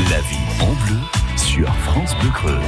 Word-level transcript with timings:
La 0.00 0.20
vie 0.22 0.36
en 0.60 0.72
bleu 0.86 0.98
sur 1.36 1.72
France 1.84 2.16
Bleu 2.20 2.30
Creuse. 2.30 2.58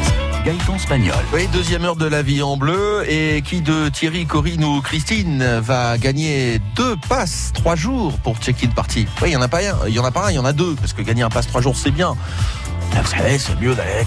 Gaëtan 0.45 0.79
Spagnol. 0.79 1.17
Oui, 1.35 1.49
deuxième 1.53 1.85
heure 1.85 1.97
de 1.97 2.07
la 2.07 2.23
vie 2.23 2.41
en 2.41 2.57
bleu. 2.57 3.05
Et 3.09 3.43
qui 3.43 3.63
de 3.63 3.89
Thierry, 3.89 4.27
Corinne 4.27 4.63
ou 4.65 4.81
Christine 4.81 5.59
va 5.61 5.99
gagner 5.99 6.61
deux 6.77 6.95
passes 7.09 7.51
trois 7.53 7.75
jours 7.75 8.17
pour 8.21 8.37
check-in 8.37 8.69
party? 8.69 9.09
Oui, 9.21 9.31
il 9.31 9.33
y 9.33 9.37
en 9.37 9.43
a 9.43 9.49
pas 9.49 9.59
un, 9.59 9.89
il 9.89 9.95
y 9.95 9.99
en 9.99 10.05
a 10.05 10.13
pas 10.13 10.27
un, 10.27 10.31
il 10.31 10.37
y 10.37 10.39
en 10.39 10.45
a 10.45 10.53
deux. 10.53 10.77
Parce 10.77 10.93
que 10.93 11.03
gagner 11.03 11.25
un 11.25 11.29
passe 11.29 11.49
trois 11.49 11.61
jours, 11.61 11.77
c'est 11.77 11.91
bien. 11.91 12.17
Mais 12.95 13.01
vous 13.01 13.09
savez, 13.09 13.39
c'est 13.39 13.61
mieux 13.61 13.75
d'aller 13.75 14.05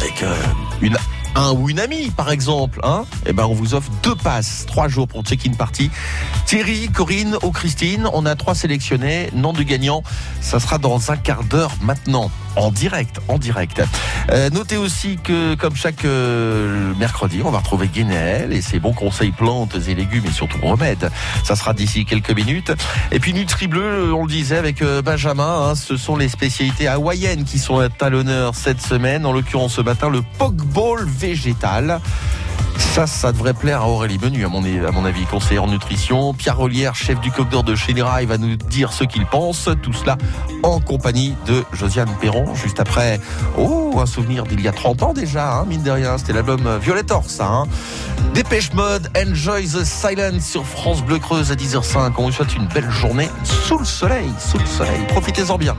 avec 0.00 0.22
euh, 0.22 0.34
une 0.80 0.96
un 1.36 1.52
ou 1.52 1.68
une 1.68 1.80
amie, 1.80 2.10
par 2.10 2.30
exemple, 2.30 2.78
hein 2.84 3.04
Eh 3.26 3.32
ben, 3.32 3.44
on 3.44 3.54
vous 3.54 3.74
offre 3.74 3.90
deux 4.02 4.14
passes, 4.14 4.64
trois 4.66 4.88
jours 4.88 5.08
pour 5.08 5.24
check-in 5.24 5.52
party. 5.52 5.90
Thierry, 6.46 6.88
Corinne 6.88 7.36
ou 7.42 7.50
Christine, 7.50 8.08
on 8.12 8.24
a 8.24 8.36
trois 8.36 8.54
sélectionnés. 8.54 9.30
Nom 9.34 9.52
du 9.52 9.64
gagnant, 9.64 10.02
ça 10.40 10.60
sera 10.60 10.78
dans 10.78 11.10
un 11.10 11.16
quart 11.16 11.42
d'heure 11.44 11.72
maintenant. 11.82 12.30
En 12.56 12.70
direct, 12.70 13.20
en 13.28 13.38
direct. 13.38 13.82
Euh, 14.30 14.48
notez 14.50 14.76
aussi 14.76 15.18
que, 15.22 15.54
comme 15.54 15.74
chaque 15.74 16.04
euh, 16.04 16.94
mercredi, 16.98 17.40
on 17.44 17.50
va 17.50 17.58
retrouver 17.58 17.88
Guénel 17.88 18.52
et 18.52 18.62
ses 18.62 18.78
bons 18.78 18.92
conseils 18.92 19.32
plantes 19.32 19.76
et 19.88 19.94
légumes 19.94 20.24
et 20.26 20.32
surtout 20.32 20.58
remèdes. 20.62 21.10
Ça 21.44 21.56
sera 21.56 21.74
d'ici 21.74 22.04
quelques 22.04 22.30
minutes. 22.30 22.72
Et 23.10 23.18
puis 23.18 23.32
Nutri 23.32 23.66
Bleu, 23.66 24.14
on 24.14 24.24
le 24.24 24.30
disait 24.30 24.56
avec 24.56 24.82
euh, 24.82 25.02
Benjamin, 25.02 25.70
hein, 25.70 25.74
ce 25.74 25.96
sont 25.96 26.16
les 26.16 26.28
spécialités 26.28 26.86
hawaïennes 26.86 27.44
qui 27.44 27.58
sont 27.58 27.80
à 28.00 28.10
l'honneur 28.10 28.54
cette 28.54 28.80
semaine. 28.80 29.26
En 29.26 29.32
l'occurrence 29.32 29.74
ce 29.74 29.80
matin, 29.80 30.08
le 30.08 30.22
pokeball 30.38 31.04
végétal. 31.06 32.00
Ça, 32.76 33.06
ça 33.06 33.32
devrait 33.32 33.54
plaire 33.54 33.82
à 33.82 33.88
Aurélie 33.88 34.18
Menu, 34.18 34.44
à 34.44 34.48
mon, 34.48 35.04
avis, 35.04 35.24
conseiller 35.26 35.58
en 35.58 35.66
nutrition. 35.66 36.32
Pierre 36.34 36.56
Rollière, 36.56 36.94
chef 36.94 37.20
du 37.20 37.30
Coq 37.30 37.48
de 37.48 37.74
il 38.20 38.28
va 38.28 38.38
nous 38.38 38.56
dire 38.56 38.92
ce 38.92 39.04
qu'il 39.04 39.26
pense. 39.26 39.68
Tout 39.82 39.92
cela 39.92 40.16
en 40.62 40.80
compagnie 40.80 41.34
de 41.46 41.64
Josiane 41.72 42.10
Perron, 42.20 42.54
juste 42.54 42.80
après, 42.80 43.20
oh, 43.58 43.98
un 44.00 44.06
souvenir 44.06 44.44
d'il 44.44 44.60
y 44.60 44.68
a 44.68 44.72
30 44.72 45.02
ans 45.02 45.12
déjà, 45.12 45.54
hein, 45.54 45.64
mine 45.66 45.82
de 45.82 45.90
rien. 45.90 46.18
C'était 46.18 46.32
l'album 46.32 46.78
Violettor, 46.80 47.24
ça. 47.26 47.46
Hein. 47.46 47.64
Dépêche 48.34 48.72
Mode, 48.72 49.10
Enjoy 49.16 49.66
the 49.66 49.84
Silence 49.84 50.44
sur 50.44 50.66
France 50.66 51.02
Bleu 51.02 51.18
Creuse 51.18 51.52
à 51.52 51.54
10h05. 51.54 52.12
On 52.18 52.24
vous 52.24 52.32
souhaite 52.32 52.54
une 52.54 52.66
belle 52.66 52.90
journée 52.90 53.28
sous 53.44 53.78
le 53.78 53.84
soleil, 53.84 54.30
sous 54.38 54.58
le 54.58 54.66
soleil. 54.66 55.00
Profitez-en 55.08 55.58
bien. 55.58 55.76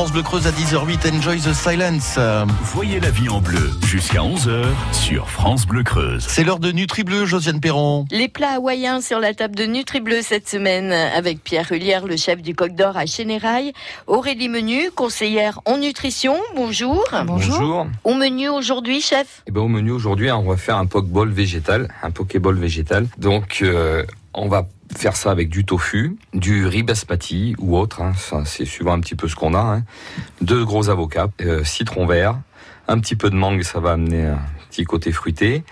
France 0.00 0.12
Bleu 0.12 0.22
Creuse 0.22 0.46
à 0.46 0.50
10h08. 0.50 1.14
Enjoy 1.14 1.40
the 1.40 1.52
silence. 1.52 2.18
Voyez 2.62 3.00
la 3.00 3.10
vie 3.10 3.28
en 3.28 3.42
bleu 3.42 3.70
jusqu'à 3.84 4.20
11h 4.20 4.64
sur 4.94 5.28
France 5.28 5.66
Bleu 5.66 5.82
Creuse. 5.82 6.24
C'est 6.26 6.42
l'heure 6.42 6.58
de 6.58 6.72
Nutri 6.72 7.04
Bleu, 7.04 7.26
Josiane 7.26 7.60
Perron. 7.60 8.06
Les 8.10 8.28
plats 8.28 8.52
hawaïens 8.52 9.02
sur 9.02 9.20
la 9.20 9.34
table 9.34 9.54
de 9.56 9.66
Nutri 9.66 10.00
Bleu 10.00 10.22
cette 10.22 10.48
semaine 10.48 10.90
avec 10.90 11.44
Pierre 11.44 11.70
Hullière, 11.70 12.06
le 12.06 12.16
chef 12.16 12.40
du 12.40 12.54
Coq 12.54 12.74
d'Or 12.74 12.96
à 12.96 13.04
Chénérail. 13.04 13.74
Aurélie 14.06 14.48
Menu, 14.48 14.90
conseillère 14.90 15.60
en 15.66 15.76
nutrition. 15.76 16.38
Bonjour. 16.56 17.04
Bonjour. 17.26 17.86
Au 18.04 18.14
menu 18.14 18.48
aujourd'hui, 18.48 19.02
chef 19.02 19.42
eh 19.48 19.50
ben, 19.50 19.60
Au 19.60 19.68
menu 19.68 19.90
aujourd'hui, 19.90 20.32
on 20.32 20.44
va 20.44 20.56
faire 20.56 20.78
un 20.78 20.86
pokeball 20.86 21.28
végétal, 21.28 21.92
un 22.02 22.10
pokéball 22.10 22.56
végétal. 22.56 23.06
Donc, 23.18 23.58
euh, 23.60 24.06
On 24.32 24.48
va 24.48 24.66
faire 24.96 25.16
ça 25.16 25.30
avec 25.30 25.48
du 25.48 25.64
tofu, 25.64 26.16
du 26.34 26.66
riz 26.66 26.82
basmati 26.82 27.54
ou 27.58 27.76
autre, 27.76 28.02
hein, 28.02 28.12
ça 28.16 28.44
c'est 28.44 28.64
suivant 28.64 28.92
un 28.92 29.00
petit 29.00 29.14
peu 29.14 29.28
ce 29.28 29.36
qu'on 29.36 29.54
a. 29.54 29.58
Hein. 29.58 29.82
Deux 30.40 30.64
gros 30.64 30.88
avocats, 30.88 31.28
euh, 31.42 31.64
citron 31.64 32.06
vert, 32.06 32.38
un 32.88 32.98
petit 32.98 33.16
peu 33.16 33.30
de 33.30 33.36
mangue, 33.36 33.62
ça 33.62 33.80
va 33.80 33.92
amener 33.92 34.26
un 34.26 34.40
petit 34.70 34.84
côté 34.84 35.12
fruité, 35.12 35.64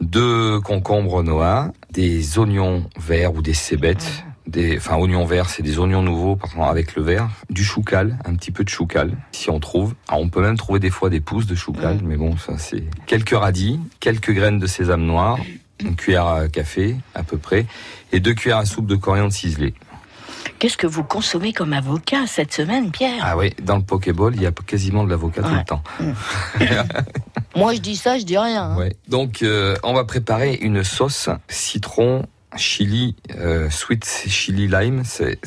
deux 0.00 0.60
concombres 0.60 1.22
noix, 1.22 1.72
des 1.90 2.38
oignons 2.38 2.88
verts 2.98 3.34
ou 3.34 3.42
des 3.42 3.54
cébettes, 3.54 4.24
des, 4.46 4.78
enfin 4.78 4.96
oignons 4.96 5.24
verts, 5.24 5.50
c'est 5.50 5.62
des 5.62 5.78
oignons 5.78 6.02
nouveaux 6.02 6.36
par 6.36 6.50
exemple, 6.50 6.70
avec 6.70 6.94
le 6.94 7.02
vert, 7.02 7.28
du 7.50 7.64
choucal, 7.64 8.18
un 8.24 8.34
petit 8.34 8.50
peu 8.50 8.64
de 8.64 8.68
choucal 8.68 9.16
si 9.32 9.50
on 9.50 9.60
trouve. 9.60 9.94
Alors, 10.08 10.22
on 10.22 10.28
peut 10.28 10.42
même 10.42 10.56
trouver 10.56 10.80
des 10.80 10.90
fois 10.90 11.10
des 11.10 11.20
pousses 11.20 11.46
de 11.46 11.54
choucal, 11.54 12.00
mais 12.04 12.16
bon 12.16 12.36
ça 12.36 12.58
c'est 12.58 12.84
quelques 13.06 13.36
radis, 13.36 13.80
quelques 14.00 14.32
graines 14.32 14.58
de 14.58 14.66
sésame 14.66 15.04
noir, 15.04 15.38
une 15.80 15.96
cuillère 15.96 16.26
à 16.26 16.48
café 16.48 16.96
à 17.14 17.22
peu 17.22 17.38
près, 17.38 17.66
et 18.12 18.20
deux 18.20 18.34
cuillères 18.34 18.58
à 18.58 18.66
soupe 18.66 18.86
de 18.86 18.96
coriandre 18.96 19.32
ciselée. 19.32 19.74
Qu'est-ce 20.58 20.76
que 20.78 20.86
vous 20.86 21.04
consommez 21.04 21.52
comme 21.52 21.72
avocat 21.72 22.26
cette 22.26 22.52
semaine, 22.52 22.90
Pierre? 22.90 23.20
Ah 23.22 23.36
oui, 23.36 23.52
dans 23.62 23.76
le 23.76 23.82
Pokéball, 23.82 24.34
il 24.36 24.42
y 24.42 24.46
a 24.46 24.52
quasiment 24.52 25.04
de 25.04 25.10
l'avocat 25.10 25.42
tout 25.42 25.54
le 25.54 25.64
temps. 25.64 25.82
Moi, 27.56 27.74
je 27.74 27.80
dis 27.80 27.96
ça, 27.96 28.18
je 28.18 28.24
dis 28.24 28.38
rien. 28.38 28.70
hein. 28.70 28.76
Ouais. 28.76 28.96
Donc, 29.08 29.42
euh, 29.42 29.76
on 29.82 29.92
va 29.92 30.04
préparer 30.04 30.54
une 30.54 30.84
sauce 30.84 31.28
citron, 31.48 32.26
chili, 32.56 33.16
euh, 33.36 33.68
sweet 33.70 34.04
chili 34.28 34.68
lime. 34.68 35.02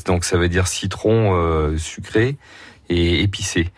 Donc, 0.05 0.25
ça 0.25 0.37
veut 0.37 0.49
dire 0.49 0.67
citron 0.67 1.33
euh, 1.35 1.77
sucré 1.77 2.37
et 2.89 3.21
épicé. 3.21 3.69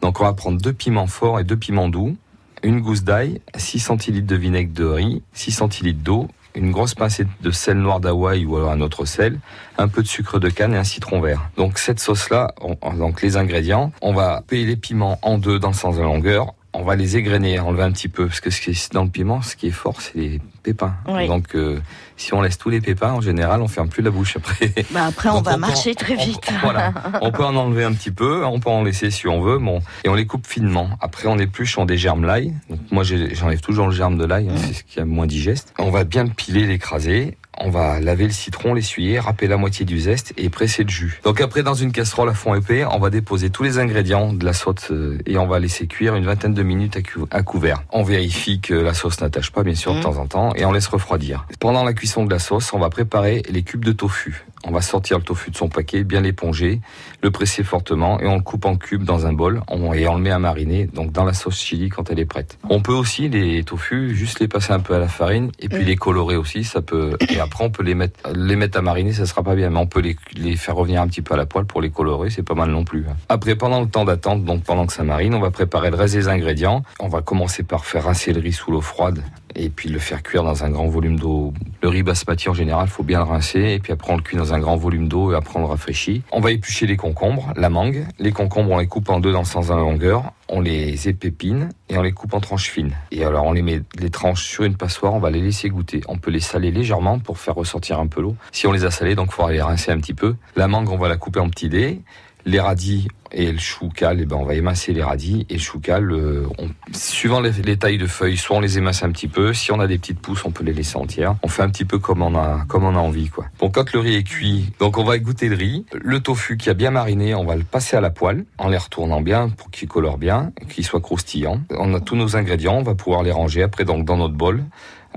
Donc, 0.00 0.20
on 0.20 0.24
va 0.24 0.32
prendre 0.32 0.60
deux 0.60 0.72
piments 0.72 1.06
forts 1.06 1.40
et 1.40 1.44
deux 1.44 1.56
piments 1.56 1.88
doux, 1.88 2.16
une 2.62 2.80
gousse 2.80 3.04
d'ail, 3.04 3.40
6 3.56 3.78
centilitres 3.80 4.26
de 4.26 4.36
vinaigre 4.36 4.72
de 4.72 4.84
riz, 4.84 5.22
6 5.32 5.52
centilitres 5.52 6.02
d'eau, 6.02 6.28
une 6.54 6.70
grosse 6.72 6.94
pincée 6.94 7.26
de 7.42 7.50
sel 7.50 7.78
noir 7.78 8.00
d'Hawaï 8.00 8.44
ou 8.44 8.56
alors 8.56 8.70
un 8.72 8.80
autre 8.80 9.04
sel, 9.04 9.38
un 9.76 9.86
peu 9.86 10.02
de 10.02 10.08
sucre 10.08 10.38
de 10.40 10.48
canne 10.48 10.74
et 10.74 10.78
un 10.78 10.84
citron 10.84 11.20
vert. 11.20 11.50
Donc 11.56 11.78
cette 11.78 12.00
sauce-là, 12.00 12.54
on- 12.60 12.76
on- 12.82 12.94
donc 12.94 13.22
les 13.22 13.36
ingrédients, 13.36 13.92
on 14.02 14.12
va 14.12 14.42
payer 14.46 14.64
les 14.66 14.76
piments 14.76 15.18
en 15.22 15.38
deux 15.38 15.58
dans 15.58 15.68
le 15.68 15.74
sens 15.74 15.94
de 15.96 16.00
la 16.00 16.06
longueur. 16.06 16.54
On 16.74 16.82
va 16.82 16.96
les 16.96 17.16
égrener, 17.16 17.58
enlever 17.58 17.82
un 17.82 17.90
petit 17.92 18.08
peu, 18.08 18.26
parce 18.26 18.40
que 18.40 18.50
ce 18.50 18.60
qui 18.60 18.70
est 18.70 18.92
dans 18.92 19.02
le 19.04 19.08
piment, 19.08 19.40
ce 19.40 19.56
qui 19.56 19.68
est 19.68 19.72
fort, 19.72 20.00
c'est 20.02 20.16
les 20.18 20.40
pépins. 20.62 20.94
Oui. 21.08 21.26
Donc 21.26 21.54
euh, 21.54 21.80
si 22.18 22.34
on 22.34 22.42
laisse 22.42 22.58
tous 22.58 22.68
les 22.68 22.80
pépins, 22.82 23.12
en 23.12 23.22
général, 23.22 23.62
on 23.62 23.68
ferme 23.68 23.88
plus 23.88 24.02
la 24.02 24.10
bouche 24.10 24.36
après. 24.36 24.72
Bah, 24.90 25.06
après, 25.06 25.30
on 25.30 25.40
va 25.40 25.56
marcher 25.56 25.92
en- 25.92 25.94
très 25.94 26.14
on- 26.16 26.24
vite. 26.24 26.50
voilà. 26.62 26.92
On 27.22 27.32
peut 27.32 27.44
en 27.44 27.56
enlever 27.56 27.84
un 27.84 27.92
petit 27.94 28.10
peu, 28.10 28.44
on 28.44 28.60
peut 28.60 28.68
en 28.68 28.82
laisser 28.84 29.10
si 29.10 29.26
on 29.26 29.40
veut, 29.40 29.58
bon, 29.58 29.80
et 30.04 30.10
on 30.10 30.14
les 30.14 30.26
coupe 30.26 30.46
finement. 30.46 30.90
Après, 31.00 31.26
on 31.26 31.38
épluche, 31.38 31.78
on 31.78 31.86
dégerme 31.86 32.26
l'ail. 32.26 32.52
Donc 32.68 32.80
moi, 32.90 33.02
j'enlève 33.02 33.60
toujours 33.60 33.86
le 33.86 33.94
germe 33.94 34.18
de 34.18 34.26
l'ail, 34.26 34.48
hein, 34.50 34.54
c'est 34.58 34.74
ce 34.74 34.84
qui 34.84 34.98
est 35.00 35.04
moins 35.04 35.26
digeste. 35.26 35.72
On 35.78 35.90
va 35.90 36.04
bien 36.04 36.24
le 36.24 36.30
piler, 36.30 36.66
l'écraser. 36.66 37.38
On 37.60 37.70
va 37.70 38.00
laver 38.00 38.24
le 38.24 38.32
citron, 38.32 38.74
l'essuyer, 38.74 39.18
râper 39.18 39.46
la 39.48 39.56
moitié 39.56 39.84
du 39.84 39.98
zeste 39.98 40.32
et 40.36 40.48
presser 40.48 40.84
le 40.84 40.90
jus. 40.90 41.20
Donc 41.24 41.40
après, 41.40 41.62
dans 41.62 41.74
une 41.74 41.92
casserole 41.92 42.28
à 42.28 42.34
fond 42.34 42.54
épais, 42.54 42.84
on 42.84 42.98
va 42.98 43.10
déposer 43.10 43.50
tous 43.50 43.62
les 43.64 43.78
ingrédients 43.78 44.32
de 44.32 44.44
la 44.44 44.52
sauce 44.52 44.90
euh, 44.92 45.18
et 45.26 45.38
on 45.38 45.46
va 45.46 45.58
laisser 45.58 45.86
cuire 45.86 46.14
une 46.14 46.24
vingtaine 46.24 46.54
de 46.54 46.62
minutes 46.62 46.96
à, 46.96 47.02
cou- 47.02 47.26
à 47.30 47.42
couvert. 47.42 47.82
On 47.90 48.02
vérifie 48.02 48.60
que 48.60 48.74
la 48.74 48.94
sauce 48.94 49.20
n'attache 49.20 49.50
pas, 49.50 49.62
bien 49.64 49.74
sûr, 49.74 49.92
de 49.92 49.98
Mhm. 49.98 50.04
temps 50.04 50.16
en 50.18 50.26
temps, 50.26 50.52
et 50.54 50.64
on 50.64 50.72
laisse 50.72 50.86
refroidir. 50.86 51.46
Pendant 51.58 51.82
la 51.84 51.92
cuisson 51.94 52.24
de 52.24 52.30
la 52.30 52.38
sauce, 52.38 52.72
on 52.72 52.78
va 52.78 52.90
préparer 52.90 53.42
les 53.50 53.62
cubes 53.62 53.84
de 53.84 53.92
tofu. 53.92 54.44
On 54.64 54.70
va 54.72 54.80
sortir 54.80 55.18
le 55.18 55.24
tofu 55.24 55.50
de 55.50 55.56
son 55.56 55.68
paquet, 55.68 56.04
bien 56.04 56.20
l'éponger, 56.20 56.80
le 57.22 57.30
presser 57.30 57.62
fortement 57.62 58.20
et 58.20 58.26
on 58.26 58.36
le 58.36 58.42
coupe 58.42 58.64
en 58.64 58.76
cubes 58.76 59.04
dans 59.04 59.26
un 59.26 59.32
bol 59.32 59.62
on- 59.68 59.92
et 59.92 60.06
on 60.08 60.16
le 60.16 60.20
met 60.20 60.30
à 60.30 60.38
mariner 60.38 60.86
donc 60.92 61.12
dans 61.12 61.24
la 61.24 61.32
sauce 61.32 61.58
chili 61.58 61.88
quand 61.88 62.10
elle 62.10 62.18
est 62.18 62.24
prête. 62.26 62.58
On 62.68 62.80
peut 62.80 62.92
aussi 62.92 63.28
les 63.28 63.62
tofu 63.64 64.14
juste 64.14 64.40
les 64.40 64.48
passer 64.48 64.72
un 64.72 64.80
peu 64.80 64.94
à 64.94 64.98
la 64.98 65.08
farine 65.08 65.50
et 65.60 65.68
puis 65.68 65.82
Mm. 65.84 65.86
les 65.86 65.96
colorer 65.96 66.36
aussi, 66.36 66.64
ça 66.64 66.82
peut 66.82 67.16
et 67.28 67.38
après 67.40 67.64
on 67.64 67.70
peut 67.70 67.82
les 67.82 67.94
mettre 67.94 68.18
les 68.34 68.56
mettre 68.56 68.78
à 68.78 68.82
mariner, 68.82 69.12
ça 69.12 69.26
sera 69.26 69.42
pas 69.42 69.54
bien 69.54 69.70
mais 69.70 69.78
on 69.78 69.86
peut 69.86 70.00
les, 70.00 70.16
les 70.34 70.56
faire 70.56 70.74
revenir 70.76 71.00
un 71.02 71.06
petit 71.06 71.22
peu 71.22 71.34
à 71.34 71.36
la 71.36 71.46
poêle 71.46 71.64
pour 71.64 71.80
les 71.80 71.90
colorer, 71.90 72.30
c'est 72.30 72.42
pas 72.42 72.54
mal 72.54 72.70
non 72.70 72.84
plus. 72.84 73.04
hein. 73.08 73.16
Après 73.28 73.54
pendant 73.54 73.80
le 73.80 73.88
temps 73.88 74.04
d'attente 74.04 74.44
donc 74.44 74.64
pendant 74.64 74.86
que 74.86 74.92
ça 74.92 75.04
marine, 75.04 75.34
on 75.34 75.40
va 75.40 75.50
préparer 75.50 75.90
le 75.90 75.96
reste 75.96 76.14
des 76.14 76.28
ingrédients. 76.28 76.82
On 77.00 77.08
va 77.08 77.22
commencer 77.22 77.62
par 77.62 77.84
faire 77.84 78.04
rincer 78.04 78.32
le 78.32 78.40
riz 78.40 78.52
sous 78.52 78.70
l'eau 78.72 78.80
froide 78.80 79.22
et 79.58 79.68
puis 79.70 79.88
le 79.88 79.98
faire 79.98 80.22
cuire 80.22 80.44
dans 80.44 80.64
un 80.64 80.70
grand 80.70 80.86
volume 80.86 81.18
d'eau. 81.18 81.52
Le 81.82 81.88
riz 81.88 82.02
basmati 82.02 82.48
en 82.48 82.54
général, 82.54 82.88
faut 82.88 83.02
bien 83.02 83.18
le 83.18 83.24
rincer 83.24 83.60
et 83.60 83.78
puis 83.80 83.92
après 83.92 84.12
on 84.12 84.16
le 84.16 84.22
cuit 84.22 84.36
dans 84.36 84.54
un 84.54 84.60
grand 84.60 84.76
volume 84.76 85.08
d'eau 85.08 85.32
et 85.32 85.36
après 85.36 85.58
on 85.58 85.62
le 85.62 85.66
rafraîchit. 85.66 86.22
On 86.32 86.40
va 86.40 86.52
éplucher 86.52 86.86
les 86.86 86.96
concombres, 86.96 87.52
la 87.56 87.68
mangue. 87.68 88.06
Les 88.18 88.32
concombres, 88.32 88.70
on 88.70 88.78
les 88.78 88.86
coupe 88.86 89.10
en 89.10 89.20
deux 89.20 89.32
dans 89.32 89.40
le 89.40 89.44
sens 89.44 89.68
de 89.68 89.74
la 89.74 89.80
longueur. 89.80 90.32
On 90.48 90.60
les 90.60 91.08
épépine 91.08 91.68
et 91.88 91.98
on 91.98 92.02
les 92.02 92.12
coupe 92.12 92.32
en 92.32 92.40
tranches 92.40 92.70
fines. 92.70 92.94
Et 93.10 93.24
alors 93.24 93.44
on 93.44 93.52
les 93.52 93.62
met 93.62 93.82
les 93.98 94.10
tranches 94.10 94.44
sur 94.44 94.64
une 94.64 94.76
passoire, 94.76 95.12
on 95.12 95.18
va 95.18 95.30
les 95.30 95.42
laisser 95.42 95.68
goûter. 95.68 96.00
On 96.08 96.16
peut 96.16 96.30
les 96.30 96.40
saler 96.40 96.70
légèrement 96.70 97.18
pour 97.18 97.38
faire 97.38 97.56
ressortir 97.56 97.98
un 97.98 98.06
peu 98.06 98.22
l'eau. 98.22 98.36
Si 98.52 98.66
on 98.66 98.72
les 98.72 98.84
a 98.84 98.90
salés, 98.90 99.14
donc 99.14 99.28
il 99.30 99.34
faudra 99.34 99.52
les 99.52 99.60
rincer 99.60 99.90
un 99.90 99.98
petit 99.98 100.14
peu. 100.14 100.36
La 100.56 100.68
mangue, 100.68 100.88
on 100.88 100.96
va 100.96 101.08
la 101.08 101.16
couper 101.16 101.40
en 101.40 101.50
petits 101.50 101.68
dés. 101.68 102.00
Les 102.48 102.60
radis 102.60 103.08
et 103.30 103.52
le 103.52 103.58
choucal, 103.58 104.20
eh 104.22 104.24
ben 104.24 104.36
on 104.36 104.44
va 104.46 104.54
émincer 104.54 104.94
les 104.94 105.02
radis 105.02 105.44
et 105.50 105.54
le 105.54 105.60
choucal, 105.60 106.10
euh, 106.10 106.46
suivant 106.94 107.40
les, 107.40 107.52
les 107.62 107.76
tailles 107.76 107.98
de 107.98 108.06
feuilles, 108.06 108.38
soit 108.38 108.56
on 108.56 108.60
les 108.60 108.78
émince 108.78 109.02
un 109.02 109.12
petit 109.12 109.28
peu. 109.28 109.52
Si 109.52 109.70
on 109.70 109.80
a 109.80 109.86
des 109.86 109.98
petites 109.98 110.18
pousses, 110.18 110.46
on 110.46 110.50
peut 110.50 110.64
les 110.64 110.72
laisser 110.72 110.96
entières. 110.96 111.34
On 111.42 111.48
fait 111.48 111.62
un 111.62 111.68
petit 111.68 111.84
peu 111.84 111.98
comme 111.98 112.22
on 112.22 112.34
a, 112.34 112.64
comme 112.66 112.84
on 112.84 112.96
a 112.96 113.00
envie, 113.00 113.28
quoi. 113.28 113.44
Bon, 113.58 113.68
quand 113.68 113.92
le 113.92 114.00
riz 114.00 114.14
est 114.14 114.22
cuit, 114.22 114.72
donc 114.80 114.96
on 114.96 115.04
va 115.04 115.16
égoutter 115.16 115.50
le 115.50 115.56
riz. 115.56 115.84
Le 115.92 116.20
tofu 116.20 116.56
qui 116.56 116.70
a 116.70 116.74
bien 116.74 116.90
mariné, 116.90 117.34
on 117.34 117.44
va 117.44 117.54
le 117.54 117.64
passer 117.64 117.98
à 117.98 118.00
la 118.00 118.08
poêle 118.08 118.46
en 118.56 118.68
les 118.68 118.78
retournant 118.78 119.20
bien 119.20 119.50
pour 119.50 119.70
qu'il 119.70 119.86
colore 119.86 120.16
bien, 120.16 120.50
qu'il 120.70 120.86
soit 120.86 121.02
croustillant. 121.02 121.60
On 121.68 121.92
a 121.92 122.00
tous 122.00 122.16
nos 122.16 122.34
ingrédients, 122.34 122.76
on 122.78 122.82
va 122.82 122.94
pouvoir 122.94 123.24
les 123.24 123.32
ranger 123.32 123.62
après 123.62 123.84
donc 123.84 124.06
dans 124.06 124.16
notre 124.16 124.36
bol. 124.36 124.64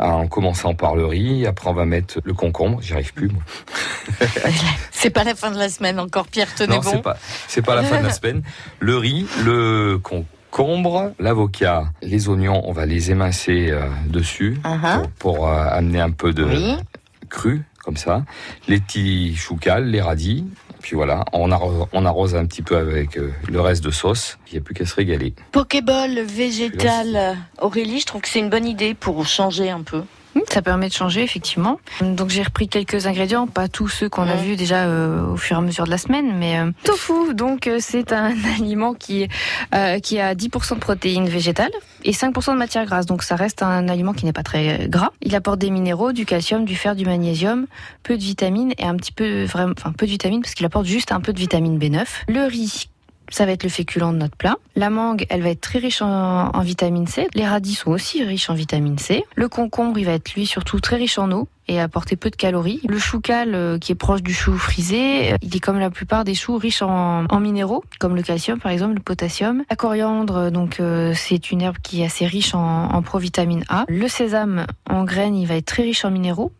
En 0.01 0.27
commençant 0.27 0.74
par 0.74 0.95
le 0.95 1.06
riz, 1.06 1.45
après 1.45 1.69
on 1.69 1.74
va 1.74 1.86
mettre 1.86 2.19
le 2.24 2.33
concombre, 2.33 2.81
j'y 2.81 2.94
arrive 2.94 3.13
plus. 3.13 3.30
moi. 3.30 3.44
C'est 4.92 5.12
pas 5.12 5.24
la 5.24 5.36
fin 5.36 5.51
de 5.51 5.57
la 5.57 5.69
semaine 5.69 6.00
encore, 6.00 6.27
Pierre, 6.27 6.53
tenez 6.56 6.75
Non, 6.75 6.81
c'est 6.81 6.95
bon. 6.98 7.01
pas, 7.01 7.18
c'est 7.48 7.62
pas 7.62 7.75
la 7.75 7.83
fin 7.83 8.00
de 8.00 8.06
la 8.07 8.12
semaine. 8.13 8.42
Le 8.80 8.98
riz, 8.98 9.27
le 9.44 9.98
concombre, 9.98 11.12
l'avocat, 11.19 11.86
les 12.01 12.30
oignons, 12.30 12.62
on 12.68 12.71
va 12.71 12.86
les 12.86 13.12
émincer 13.12 13.69
euh, 13.71 13.86
dessus 14.07 14.59
Uh-huh. 14.63 15.01
pour, 15.19 15.36
pour, 15.38 15.48
euh, 15.50 15.65
amener 15.69 16.00
un 16.01 16.12
peu 16.12 16.33
de 16.33 16.44
Oui. 16.45 16.75
cru, 17.30 17.62
comme 17.83 17.98
ça. 17.98 18.24
Les 18.68 18.80
petits 18.80 19.36
choucals, 19.36 19.86
les 19.86 20.01
radis. 20.01 20.45
Puis 20.81 20.95
voilà, 20.95 21.25
on 21.33 21.51
arrose, 21.51 21.88
on 21.94 22.06
arrose 22.06 22.36
un 22.36 22.45
petit 22.45 22.62
peu 22.62 22.78
avec 22.78 23.18
euh, 23.18 23.31
le 23.50 23.62
reste 23.62 23.83
de 23.83 23.92
sauce. 23.92 24.38
Il 24.48 24.54
n'y 24.54 24.60
a 24.60 24.62
plus 24.62 24.74
qu'à 24.74 24.86
se 24.86 24.95
régaler. 24.95 25.33
Pokéball 25.51 26.19
végétal. 26.22 27.38
Aurélie, 27.60 28.00
je 28.00 28.06
trouve 28.06 28.22
que 28.22 28.30
c'est 28.30 28.39
une 28.39 28.50
bonne 28.50 28.68
idée 28.68 28.94
pour 28.94 29.25
changer 29.25 29.69
un 29.69 29.81
peu. 29.81 30.04
Ça 30.50 30.62
permet 30.62 30.88
de 30.88 30.94
changer 30.94 31.24
effectivement. 31.24 31.80
Donc 32.01 32.30
j'ai 32.30 32.44
repris 32.44 32.68
quelques 32.68 33.06
ingrédients, 33.07 33.48
pas 33.48 33.68
tous 33.68 33.88
ceux 33.88 34.10
qu'on 34.10 34.28
a 34.28 34.36
vus 34.36 34.56
déjà 34.56 34.86
euh, 34.86 35.25
au 35.25 35.38
fur 35.38 35.57
et 35.57 35.60
à 35.60 35.62
mesure 35.62 35.86
de 35.86 35.89
la 35.89 35.98
semaine, 35.98 36.38
mais 36.38 36.60
euh, 36.60 36.72
tofu. 36.84 37.34
Donc 37.34 37.67
euh, 37.67 37.77
c'est 37.79 38.13
un 38.13 38.34
aliment 38.58 38.94
qui 38.94 39.27
euh, 39.75 40.00
qui 40.00 40.20
a 40.20 40.34
10% 40.34 40.75
de 40.75 40.79
protéines 40.79 41.27
végétales 41.27 41.72
et 42.03 42.12
5% 42.12 42.53
de 42.53 42.58
matière 42.58 42.86
grasse. 42.86 43.06
Donc 43.06 43.24
ça 43.24 43.36
reste 43.36 43.63
un 43.63 43.88
aliment 43.88 44.13
qui 44.13 44.25
n'est 44.25 44.34
pas 44.34 44.44
très 44.44 44.88
gras. 44.88 45.12
Il 45.22 45.36
apporte 45.36 45.60
des 45.60 45.70
minéraux, 45.70 46.12
du 46.12 46.25
calcium, 46.25 46.65
du 46.65 46.75
fer, 46.75 46.96
du 46.96 47.06
magnésium, 47.06 47.67
peu 48.03 48.17
de 48.17 48.24
vitamines 48.24 48.74
et 48.77 48.86
un 48.86 48.96
petit 48.96 49.12
peu 49.12 49.44
vraiment, 49.44 49.74
enfin 49.77 49.91
peu 49.91 50.06
de 50.06 50.12
vitamines 50.12 50.41
parce 50.41 50.53
qu'il 50.53 50.65
apporte 50.65 50.86
juste 50.86 51.12
un 51.12 51.20
peu 51.20 51.34
de 51.34 51.39
vitamine 51.39 51.77
B9. 51.77 52.06
Le 52.27 52.48
riz 52.48 52.90
ça 53.32 53.46
va 53.46 53.54
être 53.54 53.64
le 53.64 53.70
féculent 53.70 54.12
de 54.12 54.18
notre 54.18 54.36
plat. 54.36 54.58
La 54.76 54.90
mangue, 54.90 55.26
elle 55.30 55.42
va 55.42 55.50
être 55.50 55.62
très 55.62 55.80
riche 55.80 56.02
en, 56.02 56.52
vitamine 56.62 57.08
C. 57.08 57.28
Les 57.34 57.48
radis 57.48 57.74
sont 57.74 57.92
aussi 57.92 58.24
riches 58.24 58.50
en 58.50 58.54
vitamine 58.54 58.98
C. 58.98 59.24
Le 59.36 59.50
concombre, 59.50 59.98
il 59.98 60.06
va 60.06 60.14
être 60.14 60.34
lui 60.34 60.46
surtout 60.46 60.80
très 60.80 60.98
riche 60.98 61.18
en 61.18 61.32
eau 61.32 61.48
et 61.68 61.80
apporter 61.80 62.16
peu 62.16 62.30
de 62.30 62.36
calories. 62.36 62.82
Le 62.88 63.00
choucal, 63.00 63.56
euh, 63.56 63.78
qui 63.78 63.92
est 63.92 63.96
proche 63.96 64.22
du 64.22 64.34
chou 64.34 64.58
frisé, 64.58 65.34
euh, 65.34 65.38
il 65.42 65.56
est 65.56 65.60
comme 65.60 65.80
la 65.80 65.90
plupart 65.90 66.24
des 66.24 66.36
choux 66.36 66.58
riche 66.58 66.82
en, 66.82 67.26
minéraux, 67.40 67.84
comme 68.00 68.16
le 68.16 68.22
calcium 68.22 68.60
par 68.60 68.72
exemple, 68.72 68.96
le 68.96 69.02
potassium. 69.02 69.64
La 69.70 69.76
coriandre, 69.76 70.38
euh, 70.38 70.50
donc 70.50 70.82
c'est 71.16 71.52
une 71.52 71.62
herbe 71.62 71.78
qui 71.82 72.02
est 72.02 72.06
assez 72.06 72.26
riche 72.26 72.54
en, 72.54 72.92
en 72.92 73.02
provitamine 73.02 73.64
A. 73.70 73.86
Le 73.88 74.08
sésame 74.08 74.66
en 74.90 75.04
graines, 75.04 75.36
il 75.36 75.48
va 75.48 75.56
être 75.56 75.66
très 75.66 75.84
riche 75.84 76.04
en 76.06 76.12
minéraux. 76.12 76.52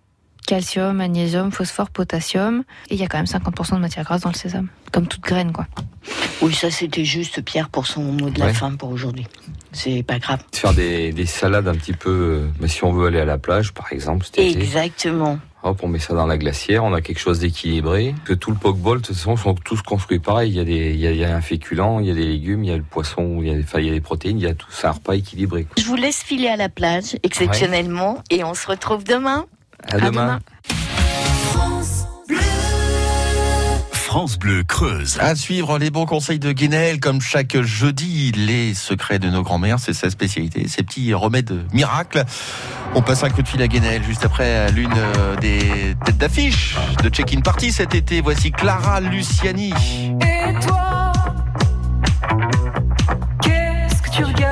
Calcium, 0.48 0.98
magnésium, 0.98 1.51
phosphore, 1.51 1.89
potassium. 1.89 2.63
Et 2.89 2.95
il 2.95 3.00
y 3.00 3.03
a 3.03 3.07
quand 3.07 3.17
même 3.17 3.25
50% 3.25 3.75
de 3.75 3.79
matière 3.79 4.03
grasse 4.03 4.21
dans 4.21 4.29
le 4.31 4.36
sésame. 4.36 4.67
Comme 4.91 5.07
toute 5.07 5.21
graine, 5.21 5.51
quoi. 5.53 5.67
Oui, 6.41 6.53
ça 6.53 6.71
c'était 6.71 7.05
juste 7.05 7.41
Pierre 7.43 7.69
pour 7.69 7.86
son 7.88 8.01
mot 8.01 8.29
de 8.29 8.39
la 8.39 8.48
Ouais. 8.48 8.53
fin 8.53 8.75
pour 8.75 8.89
aujourd'hui. 8.89 9.27
C'est 9.71 10.03
pas 10.03 10.19
grave. 10.19 10.41
Faire 10.53 10.74
des, 10.74 11.13
des 11.13 11.25
salades 11.25 11.67
un 11.67 11.75
petit 11.75 11.93
peu, 11.93 12.10
euh, 12.10 12.48
mais 12.60 12.67
si 12.67 12.83
on 12.83 12.91
veut 12.91 13.07
aller 13.07 13.19
à 13.19 13.25
la 13.25 13.38
plage, 13.38 13.71
par 13.71 13.93
exemple, 13.93 14.25
été. 14.25 14.50
Exactement. 14.60 15.39
Hop, 15.63 15.79
on 15.83 15.88
met 15.88 16.00
ça 16.00 16.15
dans 16.15 16.25
la 16.25 16.39
glacière, 16.39 16.83
on 16.83 16.91
a 16.93 17.01
quelque 17.01 17.19
chose 17.19 17.39
d'équilibré. 17.39 18.15
Que 18.25 18.33
tout 18.33 18.50
le 18.50 18.57
pokeball, 18.57 19.00
de 19.00 19.05
toute 19.05 19.15
façon, 19.15 19.38
sont 19.38 19.53
tous 19.53 19.81
construits 19.83 20.17
pareil. 20.17 20.50
Il 20.50 20.55
y 20.55 20.60
a 20.60 20.63
des, 20.63 20.89
il 20.91 21.00
y 21.00 21.05
a, 21.07 21.12
il 21.12 21.17
y 21.17 21.24
a 21.24 21.36
un 21.36 21.41
féculent, 21.41 22.00
il 22.01 22.07
y 22.07 22.12
a 22.12 22.15
des 22.15 22.25
légumes, 22.25 22.63
il 22.63 22.71
y 22.71 22.74
a 22.74 22.77
le 22.77 22.83
poisson, 22.83 23.38
il 23.41 23.48
y 23.48 23.55
a, 23.55 23.60
enfin, 23.60 23.79
il 23.79 23.86
y 23.86 23.89
a 23.89 23.93
des 23.93 24.01
protéines, 24.01 24.39
il 24.39 24.43
y 24.43 24.48
a 24.48 24.55
tout 24.55 24.71
ça, 24.71 24.89
un 24.89 24.93
repas 24.93 25.13
équilibré. 25.13 25.63
quoi. 25.65 25.75
Je 25.77 25.86
vous 25.88 25.95
laisse 25.95 26.24
filer 26.24 26.48
à 26.48 26.55
la 26.57 26.67
plage 26.67 27.15
exceptionnellement 27.24 28.24
et 28.31 28.43
on 28.43 28.55
se 28.55 28.65
retrouve 28.67 29.03
demain. 29.03 29.45
À, 29.89 29.97
demain. 30.00 30.09
demain. 30.09 30.39
France 33.93 34.38
Bleu 34.38 34.63
Creuse. 34.63 35.17
À 35.21 35.35
suivre 35.35 35.77
les 35.79 35.89
bons 35.89 36.05
conseils 36.05 36.38
de 36.38 36.51
Guénel, 36.51 37.00
comme 37.00 37.21
chaque 37.21 37.61
jeudi, 37.61 38.33
les 38.33 38.73
secrets 38.73 39.19
de 39.19 39.29
nos 39.29 39.41
grands-mères, 39.41 39.79
c'est 39.79 39.93
sa 39.93 40.09
spécialité, 40.09 40.67
ces 40.67 40.83
petits 40.83 41.13
remèdes 41.13 41.65
miracles. 41.71 42.25
On 42.93 43.01
passe 43.01 43.23
un 43.23 43.29
coup 43.29 43.41
de 43.41 43.47
fil 43.47 43.61
à 43.61 43.69
Guénel 43.69 44.03
juste 44.03 44.25
après 44.25 44.69
l'une 44.73 44.91
euh, 44.97 45.38
des 45.38 45.95
têtes 46.03 46.17
d'affiche 46.17 46.75
de 47.01 47.07
Check-in 47.07 47.39
Party 47.39 47.71
cet 47.71 47.95
été. 47.95 48.19
Voici 48.19 48.51
Clara 48.51 49.00
Luciani. 49.00 49.69
Et 50.21 50.59
toi, 50.59 51.13
qu'est-ce 53.41 54.01
que 54.01 54.09
tu 54.13 54.25
regardes? 54.25 54.50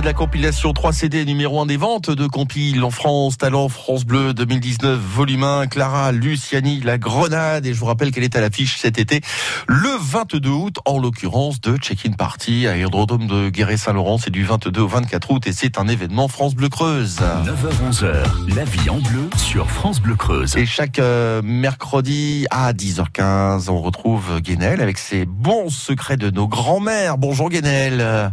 De 0.00 0.04
la 0.04 0.12
compilation 0.12 0.72
3 0.72 0.92
CD 0.92 1.24
numéro 1.24 1.60
1 1.60 1.66
des 1.66 1.76
ventes 1.76 2.10
de 2.10 2.26
compil 2.26 2.84
en 2.84 2.90
France, 2.90 3.36
Talent 3.36 3.68
France 3.68 4.04
Bleu 4.04 4.32
2019, 4.32 4.98
volume 4.98 5.42
1, 5.42 5.66
Clara 5.66 6.12
Luciani, 6.12 6.80
La 6.80 6.98
Grenade, 6.98 7.66
et 7.66 7.74
je 7.74 7.80
vous 7.80 7.86
rappelle 7.86 8.12
qu'elle 8.12 8.22
est 8.22 8.36
à 8.36 8.40
l'affiche 8.40 8.78
cet 8.78 8.98
été, 8.98 9.22
le 9.66 9.88
22 10.00 10.48
août, 10.50 10.76
en 10.84 11.00
l'occurrence 11.00 11.60
de 11.60 11.76
Check-in 11.76 12.12
Party 12.12 12.68
à 12.68 12.72
Aérodrome 12.72 13.26
de 13.26 13.48
Guéret-Saint-Laurent, 13.48 14.18
c'est 14.18 14.30
du 14.30 14.44
22 14.44 14.80
au 14.80 14.88
24 14.88 15.30
août, 15.32 15.46
et 15.46 15.52
c'est 15.52 15.78
un 15.78 15.88
événement 15.88 16.28
France 16.28 16.54
Bleu 16.54 16.68
Creuse. 16.68 17.16
9h-11h, 17.18 18.54
la 18.54 18.64
vie 18.64 18.90
en 18.90 18.98
bleu 18.98 19.28
sur 19.36 19.68
France 19.68 20.00
Bleu 20.00 20.14
Creuse. 20.14 20.56
Et 20.56 20.66
chaque 20.66 21.00
euh, 21.00 21.42
mercredi 21.42 22.46
à 22.50 22.72
10h15, 22.72 23.68
on 23.68 23.80
retrouve 23.80 24.40
Guénel 24.40 24.80
avec 24.80 24.98
ses 24.98 25.24
bons 25.26 25.70
secrets 25.70 26.16
de 26.16 26.30
nos 26.30 26.46
grands-mères. 26.46 27.18
Bonjour 27.18 27.48
Guénel. 27.48 28.32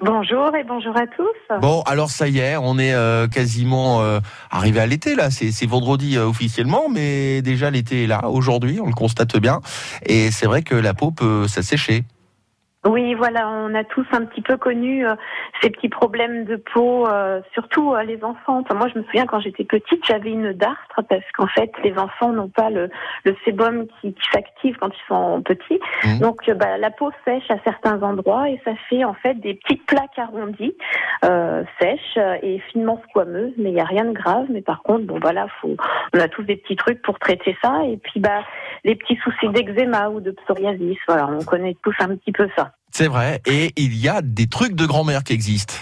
Bonjour 0.00 0.54
et 0.56 0.64
bonjour 0.64 0.96
à 0.96 1.06
tous. 1.06 1.60
Bon, 1.60 1.82
alors 1.82 2.10
ça 2.10 2.26
y 2.26 2.38
est, 2.38 2.56
on 2.56 2.76
est 2.78 2.94
euh, 2.94 3.28
quasiment 3.28 4.02
euh, 4.02 4.18
arrivé 4.50 4.80
à 4.80 4.86
l'été 4.86 5.14
là. 5.14 5.30
C'est 5.30 5.66
vendredi 5.66 6.16
euh, 6.16 6.26
officiellement, 6.26 6.88
mais 6.90 7.40
déjà 7.40 7.70
l'été 7.70 8.04
est 8.04 8.06
là 8.06 8.28
aujourd'hui, 8.28 8.80
on 8.80 8.86
le 8.86 8.94
constate 8.94 9.36
bien. 9.36 9.60
Et 10.04 10.30
c'est 10.32 10.46
vrai 10.46 10.62
que 10.62 10.74
la 10.74 10.92
peau 10.92 11.12
peut 11.12 11.46
s'assécher. 11.46 12.04
Oui, 12.86 13.14
voilà, 13.14 13.48
on 13.48 13.74
a 13.74 13.82
tous 13.82 14.06
un 14.12 14.24
petit 14.24 14.42
peu 14.42 14.56
connu 14.56 15.06
euh, 15.06 15.14
ces 15.60 15.70
petits 15.70 15.88
problèmes 15.88 16.44
de 16.44 16.56
peau, 16.56 17.08
euh, 17.08 17.40
surtout 17.52 17.92
euh, 17.92 18.02
les 18.04 18.22
enfants. 18.22 18.60
Enfin, 18.60 18.74
moi, 18.74 18.88
je 18.92 18.98
me 18.98 19.04
souviens 19.04 19.26
quand 19.26 19.40
j'étais 19.40 19.64
petite, 19.64 20.06
j'avais 20.06 20.30
une 20.30 20.52
dartre 20.52 21.02
parce 21.08 21.24
qu'en 21.36 21.48
fait, 21.48 21.72
les 21.82 21.98
enfants 21.98 22.32
n'ont 22.32 22.48
pas 22.48 22.70
le, 22.70 22.88
le 23.24 23.36
sébum 23.44 23.86
qui, 24.00 24.14
qui 24.14 24.30
s'active 24.32 24.76
quand 24.78 24.90
ils 24.90 25.06
sont 25.08 25.42
petits. 25.42 25.80
Mhm. 26.04 26.20
Donc, 26.20 26.48
euh, 26.48 26.54
bah, 26.54 26.78
la 26.78 26.90
peau 26.90 27.10
sèche 27.24 27.50
à 27.50 27.58
certains 27.64 28.00
endroits 28.02 28.48
et 28.48 28.60
ça 28.64 28.72
fait 28.88 29.02
en 29.02 29.14
fait 29.14 29.34
des 29.34 29.54
petites 29.54 29.84
plaques 29.86 30.18
arrondies, 30.18 30.76
euh, 31.24 31.64
sèches 31.80 32.18
et 32.42 32.60
finement 32.70 33.02
squameuses. 33.08 33.54
Mais 33.58 33.70
il 33.70 33.74
n'y 33.74 33.80
a 33.80 33.84
rien 33.84 34.04
de 34.04 34.12
grave. 34.12 34.46
Mais 34.48 34.62
par 34.62 34.82
contre, 34.82 35.06
bon, 35.06 35.18
voilà, 35.20 35.48
faut, 35.60 35.76
on 36.14 36.20
a 36.20 36.28
tous 36.28 36.44
des 36.44 36.56
petits 36.56 36.76
trucs 36.76 37.02
pour 37.02 37.18
traiter 37.18 37.56
ça. 37.62 37.80
Et 37.84 37.96
puis, 37.96 38.20
bah, 38.20 38.44
les 38.84 38.94
petits 38.94 39.16
soucis 39.16 39.48
d'eczéma 39.48 40.08
ou 40.10 40.20
de 40.20 40.30
psoriasis, 40.30 40.98
voilà, 41.08 41.26
on 41.26 41.44
connaît 41.44 41.76
tous 41.82 41.94
un 41.98 42.14
petit 42.16 42.32
peu 42.32 42.48
ça. 42.56 42.75
C'est 42.90 43.08
vrai. 43.08 43.40
Et 43.46 43.72
il 43.76 43.94
y 43.96 44.08
a 44.08 44.22
des 44.22 44.46
trucs 44.46 44.74
de 44.74 44.86
grand-mère 44.86 45.22
qui 45.22 45.32
existent. 45.32 45.74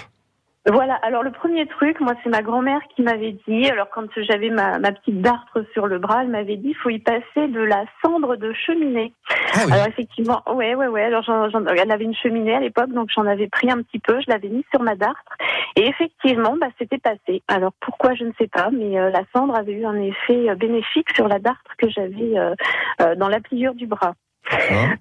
Voilà, 0.66 0.94
alors 1.02 1.22
le 1.22 1.30
premier 1.30 1.66
truc, 1.66 2.00
moi 2.00 2.14
c'est 2.24 2.30
ma 2.30 2.40
grand-mère 2.40 2.80
qui 2.96 3.02
m'avait 3.02 3.36
dit, 3.46 3.68
alors 3.68 3.90
quand 3.90 4.06
j'avais 4.16 4.48
ma, 4.48 4.78
ma 4.78 4.92
petite 4.92 5.20
dartre 5.20 5.62
sur 5.74 5.86
le 5.86 5.98
bras, 5.98 6.22
elle 6.22 6.30
m'avait 6.30 6.56
dit, 6.56 6.68
il 6.70 6.74
faut 6.76 6.88
y 6.88 6.98
passer 6.98 7.48
de 7.48 7.60
la 7.60 7.84
cendre 8.02 8.36
de 8.36 8.50
cheminée. 8.54 9.12
Ah 9.52 9.64
oui. 9.66 9.72
Alors 9.74 9.86
effectivement, 9.88 10.42
ouais, 10.54 10.74
ouais, 10.74 10.86
ouais, 10.86 11.02
alors 11.02 11.22
j'en- 11.22 11.50
j'en- 11.50 11.66
elle 11.66 11.90
avait 11.90 12.04
une 12.04 12.14
cheminée 12.14 12.54
à 12.54 12.60
l'époque, 12.60 12.90
donc 12.94 13.10
j'en 13.14 13.26
avais 13.26 13.46
pris 13.46 13.70
un 13.70 13.82
petit 13.82 13.98
peu, 13.98 14.18
je 14.22 14.30
l'avais 14.30 14.48
mis 14.48 14.64
sur 14.72 14.82
ma 14.82 14.94
dartre, 14.94 15.36
et 15.76 15.86
effectivement, 15.86 16.56
bah, 16.58 16.68
c'était 16.78 16.96
passé. 16.96 17.42
Alors 17.46 17.74
pourquoi, 17.80 18.14
je 18.14 18.24
ne 18.24 18.32
sais 18.38 18.48
pas, 18.48 18.70
mais 18.72 18.98
euh, 18.98 19.10
la 19.10 19.24
cendre 19.36 19.54
avait 19.54 19.72
eu 19.74 19.84
un 19.84 20.00
effet 20.00 20.48
euh, 20.48 20.54
bénéfique 20.54 21.10
sur 21.14 21.28
la 21.28 21.40
dartre 21.40 21.76
que 21.76 21.90
j'avais 21.90 22.38
euh, 22.38 22.54
euh, 23.02 23.14
dans 23.16 23.28
la 23.28 23.40
pliure 23.40 23.74
du 23.74 23.86
bras. 23.86 24.14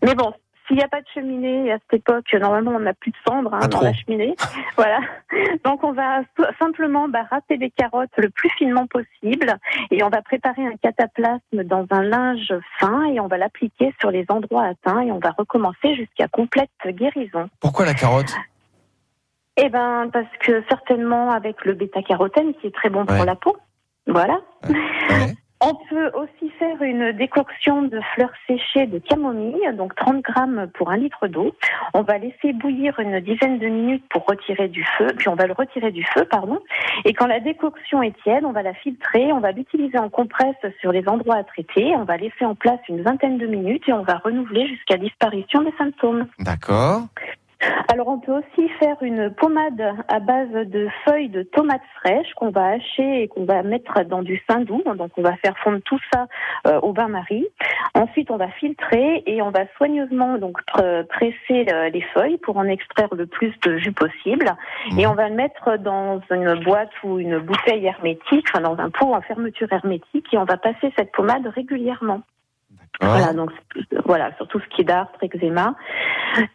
Mais 0.03 0.15
bon, 0.15 0.33
s'il 0.67 0.77
n'y 0.77 0.83
a 0.83 0.87
pas 0.87 1.01
de 1.01 1.07
cheminée 1.13 1.71
à 1.71 1.77
cette 1.79 2.01
époque, 2.01 2.31
normalement 2.33 2.71
on 2.71 2.79
n'a 2.79 2.93
plus 2.93 3.11
de 3.11 3.17
cendres 3.27 3.53
hein, 3.53 3.59
dans 3.59 3.79
trop. 3.79 3.83
la 3.83 3.93
cheminée. 3.93 4.35
voilà. 4.75 4.99
Donc 5.63 5.83
on 5.83 5.91
va 5.91 6.21
simplement 6.59 7.07
bah, 7.07 7.23
râper 7.29 7.57
les 7.57 7.69
carottes 7.69 8.15
le 8.17 8.29
plus 8.29 8.49
finement 8.51 8.87
possible 8.87 9.57
et 9.91 10.03
on 10.03 10.09
va 10.09 10.21
préparer 10.21 10.65
un 10.65 10.75
cataplasme 10.81 11.63
dans 11.63 11.85
un 11.91 12.03
linge 12.03 12.53
fin 12.79 13.05
et 13.05 13.19
on 13.19 13.27
va 13.27 13.37
l'appliquer 13.37 13.93
sur 13.99 14.11
les 14.11 14.25
endroits 14.29 14.65
atteints 14.65 15.01
et 15.01 15.11
on 15.11 15.19
va 15.19 15.31
recommencer 15.31 15.95
jusqu'à 15.95 16.27
complète 16.27 16.69
guérison. 16.85 17.49
Pourquoi 17.59 17.85
la 17.85 17.93
carotte? 17.93 18.33
Eh 19.57 19.69
ben 19.69 20.09
parce 20.11 20.35
que 20.39 20.63
certainement 20.67 21.31
avec 21.31 21.63
le 21.65 21.73
bêta-carotène 21.73 22.53
qui 22.55 22.67
est 22.67 22.75
très 22.75 22.89
bon 22.89 23.05
pour 23.05 23.23
la 23.23 23.35
peau. 23.35 23.55
Voilà. 24.07 24.39
Ouais. 24.67 25.33
On 25.65 25.75
peut 25.75 26.11
aussi 26.13 26.51
faire 26.59 26.81
une 26.81 27.13
décoction 27.13 27.83
de 27.83 28.01
fleurs 28.13 28.33
séchées 28.47 28.85
de 28.85 28.99
camomille, 28.99 29.61
donc 29.77 29.95
30 29.95 30.21
grammes 30.21 30.67
pour 30.73 30.91
un 30.91 30.97
litre 30.97 31.27
d'eau. 31.27 31.55
On 31.93 32.01
va 32.01 32.17
laisser 32.17 32.51
bouillir 32.51 32.99
une 32.99 33.21
dizaine 33.21 33.59
de 33.59 33.67
minutes 33.67 34.03
pour 34.09 34.25
retirer 34.25 34.67
du 34.67 34.83
feu, 34.97 35.07
puis 35.17 35.29
on 35.29 35.35
va 35.35 35.47
le 35.47 35.53
retirer 35.53 35.91
du 35.91 36.03
feu, 36.03 36.25
pardon. 36.25 36.59
Et 37.05 37.13
quand 37.13 37.27
la 37.27 37.39
décoction 37.39 38.03
est 38.03 38.15
tiède, 38.23 38.43
on 38.43 38.51
va 38.51 38.61
la 38.61 38.73
filtrer, 38.73 39.31
on 39.31 39.39
va 39.39 39.53
l'utiliser 39.53 39.97
en 39.97 40.09
compresse 40.09 40.55
sur 40.81 40.91
les 40.91 41.07
endroits 41.07 41.37
à 41.37 41.43
traiter. 41.45 41.95
On 41.95 42.03
va 42.03 42.17
laisser 42.17 42.43
en 42.43 42.55
place 42.55 42.79
une 42.89 43.01
vingtaine 43.01 43.37
de 43.37 43.47
minutes 43.47 43.87
et 43.87 43.93
on 43.93 44.03
va 44.03 44.17
renouveler 44.17 44.67
jusqu'à 44.67 44.97
disparition 44.97 45.61
des 45.61 45.73
symptômes. 45.77 46.27
D'accord. 46.39 47.03
Alors 47.91 48.07
on 48.07 48.19
peut 48.19 48.33
aussi 48.33 48.69
faire 48.79 48.97
une 49.01 49.29
pommade 49.31 49.81
à 50.07 50.19
base 50.19 50.51
de 50.51 50.87
feuilles 51.05 51.29
de 51.29 51.43
tomates 51.43 51.81
fraîches 51.95 52.33
qu'on 52.35 52.49
va 52.49 52.67
hacher 52.71 53.23
et 53.23 53.27
qu'on 53.27 53.45
va 53.45 53.63
mettre 53.63 54.03
dans 54.03 54.23
du 54.23 54.41
saindoux. 54.49 54.83
Donc 54.95 55.11
on 55.17 55.21
va 55.21 55.35
faire 55.37 55.57
fondre 55.59 55.79
tout 55.85 55.99
ça 56.11 56.27
euh, 56.67 56.79
au 56.81 56.93
bain-marie. 56.93 57.47
Ensuite 57.95 58.31
on 58.31 58.37
va 58.37 58.47
filtrer 58.49 59.23
et 59.25 59.41
on 59.41 59.51
va 59.51 59.65
soigneusement 59.77 60.37
donc 60.37 60.59
pr- 60.67 61.05
presser 61.07 61.65
euh, 61.71 61.89
les 61.89 62.01
feuilles 62.13 62.37
pour 62.37 62.57
en 62.57 62.65
extraire 62.65 63.09
le 63.11 63.25
plus 63.27 63.53
de 63.65 63.77
jus 63.77 63.91
possible. 63.93 64.51
Et 64.97 65.05
on 65.07 65.13
va 65.13 65.29
le 65.29 65.35
mettre 65.35 65.77
dans 65.77 66.21
une 66.31 66.63
boîte 66.63 66.91
ou 67.03 67.19
une 67.19 67.39
bouteille 67.39 67.85
hermétique, 67.85 68.47
enfin 68.49 68.61
dans 68.61 68.77
un 68.79 68.89
pot 68.89 69.13
en 69.13 69.21
fermeture 69.21 69.71
hermétique 69.71 70.33
et 70.33 70.37
on 70.37 70.45
va 70.45 70.57
passer 70.57 70.91
cette 70.97 71.11
pommade 71.11 71.45
régulièrement. 71.47 72.21
D'accord. 73.01 73.17
Voilà, 73.17 73.33
donc 73.33 73.51
voilà, 74.05 74.35
sur 74.37 74.47
tout 74.47 74.59
ce 74.59 74.75
qui 74.75 74.81
est 74.81 74.85
d'artre, 74.85 75.17
eczéma. 75.21 75.75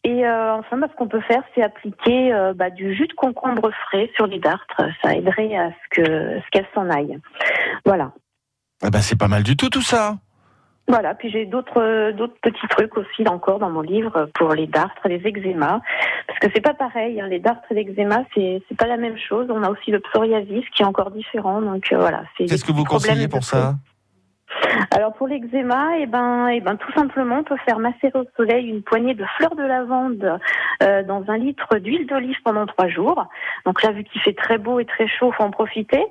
Et 0.04 0.26
euh, 0.26 0.54
enfin, 0.54 0.78
bah, 0.78 0.86
ce 0.90 0.96
qu'on 0.96 1.08
peut 1.08 1.20
faire, 1.20 1.42
c'est 1.54 1.62
appliquer 1.62 2.32
euh, 2.32 2.52
bah, 2.54 2.70
du 2.70 2.94
jus 2.94 3.06
de 3.06 3.12
concombre 3.12 3.70
frais 3.86 4.10
sur 4.16 4.26
les 4.26 4.38
dartres. 4.38 4.82
Ça 5.02 5.14
aiderait 5.14 5.56
à 5.56 5.70
ce 5.70 6.00
que 6.00 6.04
ce 6.04 6.50
qu'elles 6.50 6.68
s'en 6.74 6.88
aillent. 6.90 7.18
Voilà. 7.84 8.12
Eh 8.86 8.90
ben, 8.90 9.00
c'est 9.00 9.18
pas 9.18 9.28
mal 9.28 9.42
du 9.42 9.56
tout 9.56 9.68
tout 9.68 9.82
ça. 9.82 10.16
Voilà, 10.88 11.14
puis 11.14 11.30
j'ai 11.30 11.44
d'autres 11.44 11.82
euh, 11.82 12.12
d'autres 12.12 12.36
petits 12.40 12.66
trucs 12.70 12.96
aussi 12.96 13.28
encore 13.28 13.58
dans 13.58 13.68
mon 13.68 13.82
livre 13.82 14.30
pour 14.34 14.54
les 14.54 14.66
dartres, 14.66 15.06
les 15.06 15.20
eczémas, 15.22 15.80
parce 16.26 16.38
que 16.38 16.46
c'est 16.54 16.62
pas 16.62 16.72
pareil. 16.72 17.20
hein, 17.20 17.26
les 17.26 17.40
dartres 17.40 17.70
et 17.70 17.74
l'eczéma, 17.74 18.24
c'est 18.34 18.62
c'est 18.68 18.76
pas 18.76 18.86
la 18.86 18.96
même 18.96 19.18
chose. 19.18 19.48
On 19.50 19.62
a 19.62 19.68
aussi 19.68 19.90
le 19.90 20.00
psoriasis 20.00 20.64
qui 20.74 20.82
est 20.82 20.86
encore 20.86 21.10
différent. 21.10 21.60
Donc 21.60 21.92
euh, 21.92 21.98
voilà. 21.98 22.22
c'est 22.36 22.46
Qu'est-ce 22.46 22.64
que 22.64 22.72
vous 22.72 22.84
conseillez 22.84 23.28
pour 23.28 23.44
ça 23.44 23.74
Alors 24.90 25.12
pour 25.14 25.28
l'eczéma, 25.28 25.98
eh 25.98 26.06
ben, 26.06 26.48
eh 26.48 26.60
ben, 26.60 26.76
tout 26.76 26.92
simplement, 26.92 27.38
on 27.38 27.44
peut 27.44 27.56
faire 27.64 27.78
macérer 27.78 28.18
au 28.18 28.24
soleil 28.36 28.66
une 28.66 28.82
poignée 28.82 29.14
de 29.14 29.24
fleurs 29.36 29.54
de 29.54 29.62
lavande 29.62 30.38
euh, 30.82 31.02
dans 31.02 31.24
un 31.28 31.36
litre 31.36 31.76
d'huile 31.78 32.06
d'olive 32.06 32.36
pendant 32.44 32.66
trois 32.66 32.88
jours. 32.88 33.26
Donc 33.66 33.82
là, 33.82 33.92
vu 33.92 34.04
qu'il 34.04 34.20
fait 34.20 34.32
très 34.32 34.58
beau 34.58 34.80
et 34.80 34.84
très 34.84 35.06
chaud, 35.06 35.32
faut 35.32 35.42
en 35.42 35.50
profiter. 35.50 36.04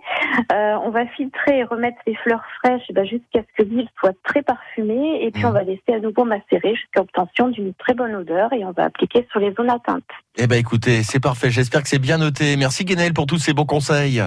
Euh, 0.52 0.76
on 0.84 0.90
va 0.90 1.06
filtrer 1.08 1.60
et 1.60 1.64
remettre 1.64 1.98
les 2.06 2.16
fleurs 2.16 2.44
fraîches 2.60 2.84
eh 2.90 2.94
ben, 2.94 3.06
jusqu'à 3.06 3.42
ce 3.42 3.64
que 3.64 3.68
l'huile 3.68 3.90
soit 4.00 4.16
très 4.24 4.42
parfumée, 4.42 5.24
et 5.24 5.32
puis 5.32 5.46
on 5.46 5.52
va 5.52 5.64
laisser 5.64 5.94
à 5.94 6.00
nouveau 6.00 6.26
macérer 6.26 6.76
jusqu'à 6.76 7.02
obtention 7.02 7.50
d'une 7.50 7.74
très 7.74 7.94
bonne 7.94 8.16
odeur, 8.16 8.54
et 8.54 8.64
on 8.66 8.72
va 8.72 8.86
appliquer 8.86 9.28
sur 9.32 9.40
les 9.40 9.54
zones 9.54 9.70
atteintes. 9.70 10.04
Eh 10.38 10.48
ben 10.48 10.58
écoutez, 10.58 11.04
c'est 11.04 11.20
parfait. 11.20 11.50
J'espère 11.50 11.82
que 11.82 11.90
c'est 11.90 12.00
bien 12.00 12.18
noté. 12.18 12.56
Merci 12.58 12.86
Guénel 12.86 13.14
pour 13.14 13.26
tous 13.26 13.40
ces 13.40 13.54
bons 13.54 13.66
conseils. 13.66 14.22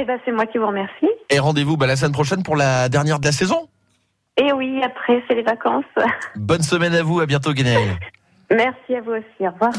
Eh 0.00 0.04
ben, 0.06 0.18
c'est 0.24 0.32
moi 0.32 0.46
qui 0.46 0.56
vous 0.56 0.66
remercie. 0.66 1.10
Et 1.28 1.38
rendez-vous 1.38 1.76
bah, 1.76 1.86
la 1.86 1.94
semaine 1.94 2.12
prochaine 2.12 2.42
pour 2.42 2.56
la 2.56 2.88
dernière 2.88 3.20
de 3.20 3.26
la 3.26 3.32
saison. 3.32 3.68
Et 4.38 4.50
oui, 4.50 4.80
après, 4.82 5.22
c'est 5.28 5.34
les 5.34 5.42
vacances. 5.42 5.84
Bonne 6.36 6.62
semaine 6.62 6.94
à 6.94 7.02
vous. 7.02 7.20
À 7.20 7.26
bientôt 7.26 7.52
Guénel. 7.52 7.98
Merci 8.50 8.94
à 8.94 9.02
vous 9.02 9.12
aussi. 9.12 9.46
Au 9.46 9.50
revoir. 9.50 9.72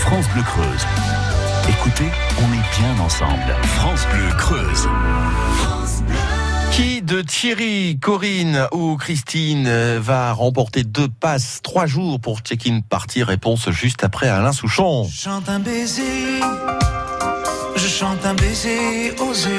France 0.00 0.26
Bleu 0.32 0.42
Creuse. 0.42 0.86
Écoutez, 1.68 2.10
on 2.38 2.52
est 2.54 2.80
bien 2.80 3.04
ensemble. 3.04 3.54
France 3.62 4.06
Bleu 4.08 4.28
Creuse. 4.38 4.88
Qui 6.72 7.02
de 7.02 7.20
Thierry, 7.20 7.98
Corinne 8.00 8.68
ou 8.72 8.96
Christine 8.96 9.68
va 9.98 10.32
remporter 10.32 10.82
deux 10.82 11.08
passes 11.08 11.60
trois 11.62 11.86
jours 11.86 12.20
pour 12.20 12.40
check-in 12.40 12.80
party? 12.80 13.22
Réponse 13.22 13.70
juste 13.70 14.02
après 14.02 14.28
Alain 14.28 14.52
Souchon. 14.52 15.06
Chante 15.10 15.48
un 15.48 15.58
baiser, 15.60 16.40
chante 18.00 18.26
un 18.26 18.34
baiser 18.34 19.14
osé 19.26 19.56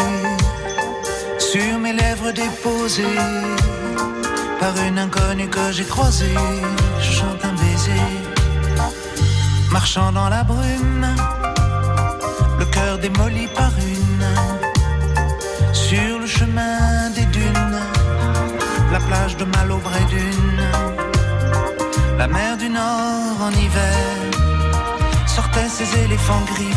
sur 1.39 1.79
mes 1.79 1.93
lèvres 1.93 2.31
déposées 2.31 3.17
par 4.59 4.75
une 4.87 4.99
inconnue 4.99 5.47
que 5.47 5.71
j'ai 5.71 5.85
croisée. 5.85 6.37
Je 6.99 7.11
chante 7.19 7.43
un 7.43 7.55
baiser, 7.61 8.05
marchant 9.71 10.11
dans 10.11 10.29
la 10.29 10.43
brume, 10.43 11.07
le 12.59 12.65
cœur 12.65 12.99
démoli 12.99 13.47
par 13.55 13.71
une, 13.93 14.29
sur 15.73 16.19
le 16.19 16.27
chemin 16.27 17.09
des 17.15 17.25
dunes, 17.37 17.81
la 18.91 18.99
plage 18.99 19.35
de 19.37 19.45
Malaubré 19.45 20.01
d'une, 20.11 20.63
la 22.19 22.27
mer 22.27 22.55
du 22.57 22.69
Nord 22.69 23.37
en 23.47 23.51
hiver 23.63 23.97
sortaient 25.25 25.71
ces 25.77 25.89
éléphants 26.05 26.45
gris 26.53 26.75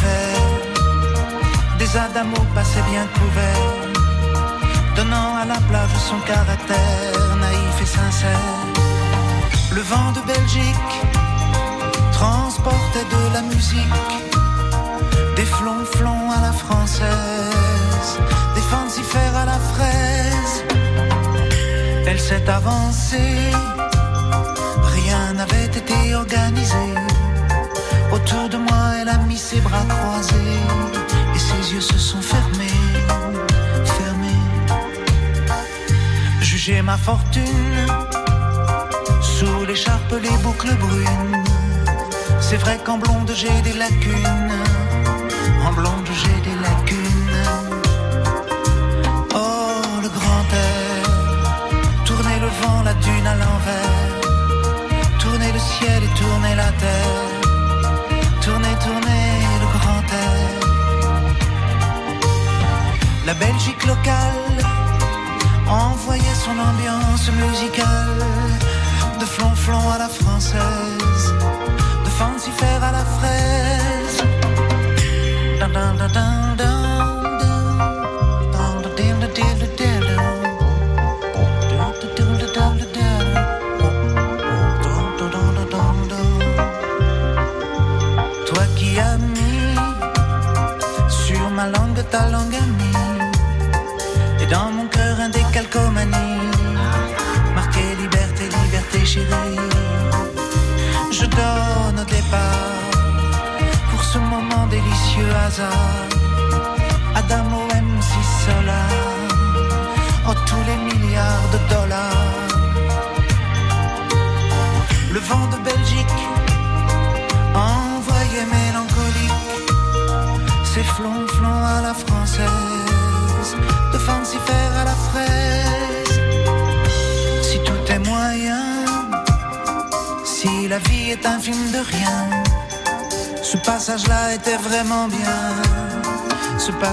des 1.93 1.99
adamos 1.99 2.45
passaient 2.55 2.83
bien 2.91 3.07
couverts, 3.19 3.93
donnant 4.97 5.37
à 5.43 5.45
la 5.45 5.61
plage 5.69 5.97
son 6.09 6.19
caractère 6.21 7.37
naïf 7.41 7.83
et 7.83 7.87
sincère. 7.87 8.59
Le 9.73 9.81
vent 9.83 10.13
de 10.13 10.21
Belgique 10.27 10.95
transportait 12.13 13.07
de 13.17 13.35
la 13.35 13.43
musique, 13.43 14.13
des 15.37 15.45
flonflons 15.45 16.31
à 16.31 16.41
la 16.43 16.53
française, 16.53 18.11
des 18.55 18.67
fancifères 18.73 19.37
à 19.37 19.47
la 19.47 19.59
fraise. 19.73 20.65
Elle 22.07 22.21
s'est 22.21 22.49
avancée, 22.49 23.51
rien 24.97 25.33
n'avait 25.35 25.67
été 25.67 26.15
organisé. 26.15 26.87
Autour 28.13 28.49
de 28.49 28.59
moi, 28.59 28.83
elle 29.01 29.09
a 29.09 29.19
mis 29.19 29.39
ses 29.39 29.61
bras 29.61 29.87
croisés 29.89 31.20
ses 31.49 31.73
yeux 31.73 31.81
se 31.81 31.99
sont 31.99 32.23
fermés, 32.23 32.81
fermés. 33.99 34.45
Jugez 36.41 36.83
ma 36.83 36.97
fortune 36.97 37.87
sous 39.23 39.65
l'écharpe, 39.67 40.15
les 40.23 40.37
boucles 40.45 40.75
brunes. 40.85 41.45
C'est 42.41 42.61
vrai 42.65 42.79
qu'en 42.85 42.99
blonde 42.99 43.33
j'ai 43.35 43.57
des 43.63 43.73
lacunes, 43.73 44.53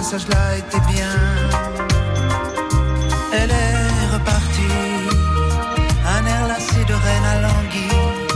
Ce 0.08 0.12
passage-là 0.12 0.56
était 0.56 0.80
bien. 0.90 1.16
Elle 3.34 3.52
est 3.52 4.14
repartie, 4.14 4.62
un 6.08 6.26
air 6.26 6.48
lassé 6.48 6.86
de 6.86 6.94
reine 6.94 7.26
à 7.26 7.42
languille. 7.42 8.28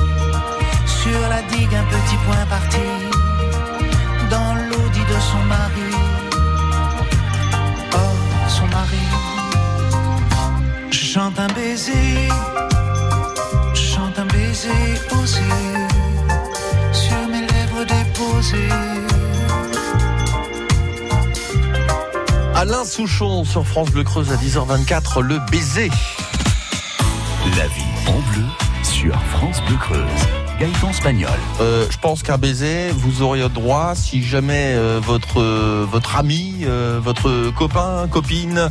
Sur 0.85 1.21
la 1.29 1.41
digue, 1.43 1.73
un 1.73 1.85
petit 1.85 2.17
point 2.25 2.45
Souchon 22.91 23.45
sur 23.45 23.65
France 23.65 23.89
Bleu 23.89 24.03
Creuse 24.03 24.33
à 24.33 24.35
10h24, 24.35 25.21
le 25.21 25.39
baiser. 25.49 25.89
La 27.57 27.65
vie 27.67 27.85
en 28.05 28.19
bleu 28.33 28.43
sur 28.83 29.17
France 29.29 29.61
Bleu 29.65 29.77
Creuse. 29.77 30.27
Gaëtan 30.59 30.91
Spagnol. 30.91 31.29
Euh, 31.61 31.85
je 31.89 31.97
pense 31.99 32.21
qu'un 32.21 32.37
baiser, 32.37 32.89
vous 32.91 33.21
auriez 33.21 33.47
droit 33.47 33.95
si 33.95 34.21
jamais 34.21 34.73
euh, 34.75 34.99
votre 35.01 35.39
euh, 35.39 35.87
votre 35.89 36.17
ami, 36.17 36.63
euh, 36.63 36.99
votre 37.01 37.51
copain, 37.51 38.09
copine 38.11 38.69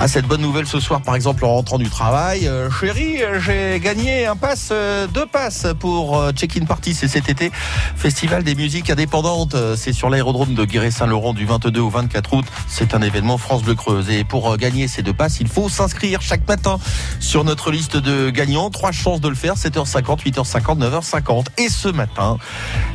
a 0.00 0.08
cette 0.08 0.26
bonne 0.26 0.40
nouvelle 0.40 0.66
ce 0.66 0.80
soir, 0.80 1.02
par 1.02 1.14
exemple 1.14 1.44
en 1.44 1.52
rentrant 1.56 1.76
du 1.76 1.90
travail. 1.90 2.48
Euh, 2.48 2.70
chérie, 2.70 3.18
j'ai 3.44 3.78
gagné 3.80 4.24
un 4.24 4.34
pass, 4.34 4.70
euh, 4.72 5.06
deux 5.06 5.26
passes 5.26 5.66
pour 5.78 6.18
euh, 6.18 6.32
Check-in 6.32 6.64
Party, 6.64 6.94
c'est 6.94 7.06
cet 7.06 7.28
été, 7.28 7.52
Festival 7.96 8.42
des 8.42 8.54
musiques 8.54 8.88
indépendantes. 8.88 9.54
Euh, 9.54 9.76
C'est 9.76 9.92
sur 9.92 10.08
l'aérodrome 10.08 10.54
de 10.54 10.64
Guéret-Saint-Laurent 10.64 11.34
du 11.34 11.44
22 11.44 11.80
au 11.80 11.90
24 11.90 12.32
août. 12.32 12.46
C'est 12.66 12.94
un 12.94 13.02
événement 13.02 13.36
France 13.36 13.62
Bleu 13.62 13.74
Creuse. 13.74 14.08
Et 14.08 14.24
pour 14.24 14.50
euh, 14.50 14.56
gagner 14.56 14.88
ces 14.88 15.02
deux 15.02 15.12
passes, 15.12 15.38
il 15.38 15.48
faut 15.48 15.68
s'inscrire 15.68 16.22
chaque 16.22 16.48
matin 16.48 16.78
sur 17.20 17.44
notre 17.44 17.70
liste 17.70 17.98
de 17.98 18.30
gagnants. 18.30 18.70
Trois 18.70 18.92
chances 18.92 19.20
de 19.20 19.28
le 19.28 19.34
faire, 19.34 19.56
7h50, 19.56 20.22
8h50, 20.24 20.78
9h50. 20.78 21.46
Et 21.58 21.68
ce 21.68 21.88
matin, 21.88 22.38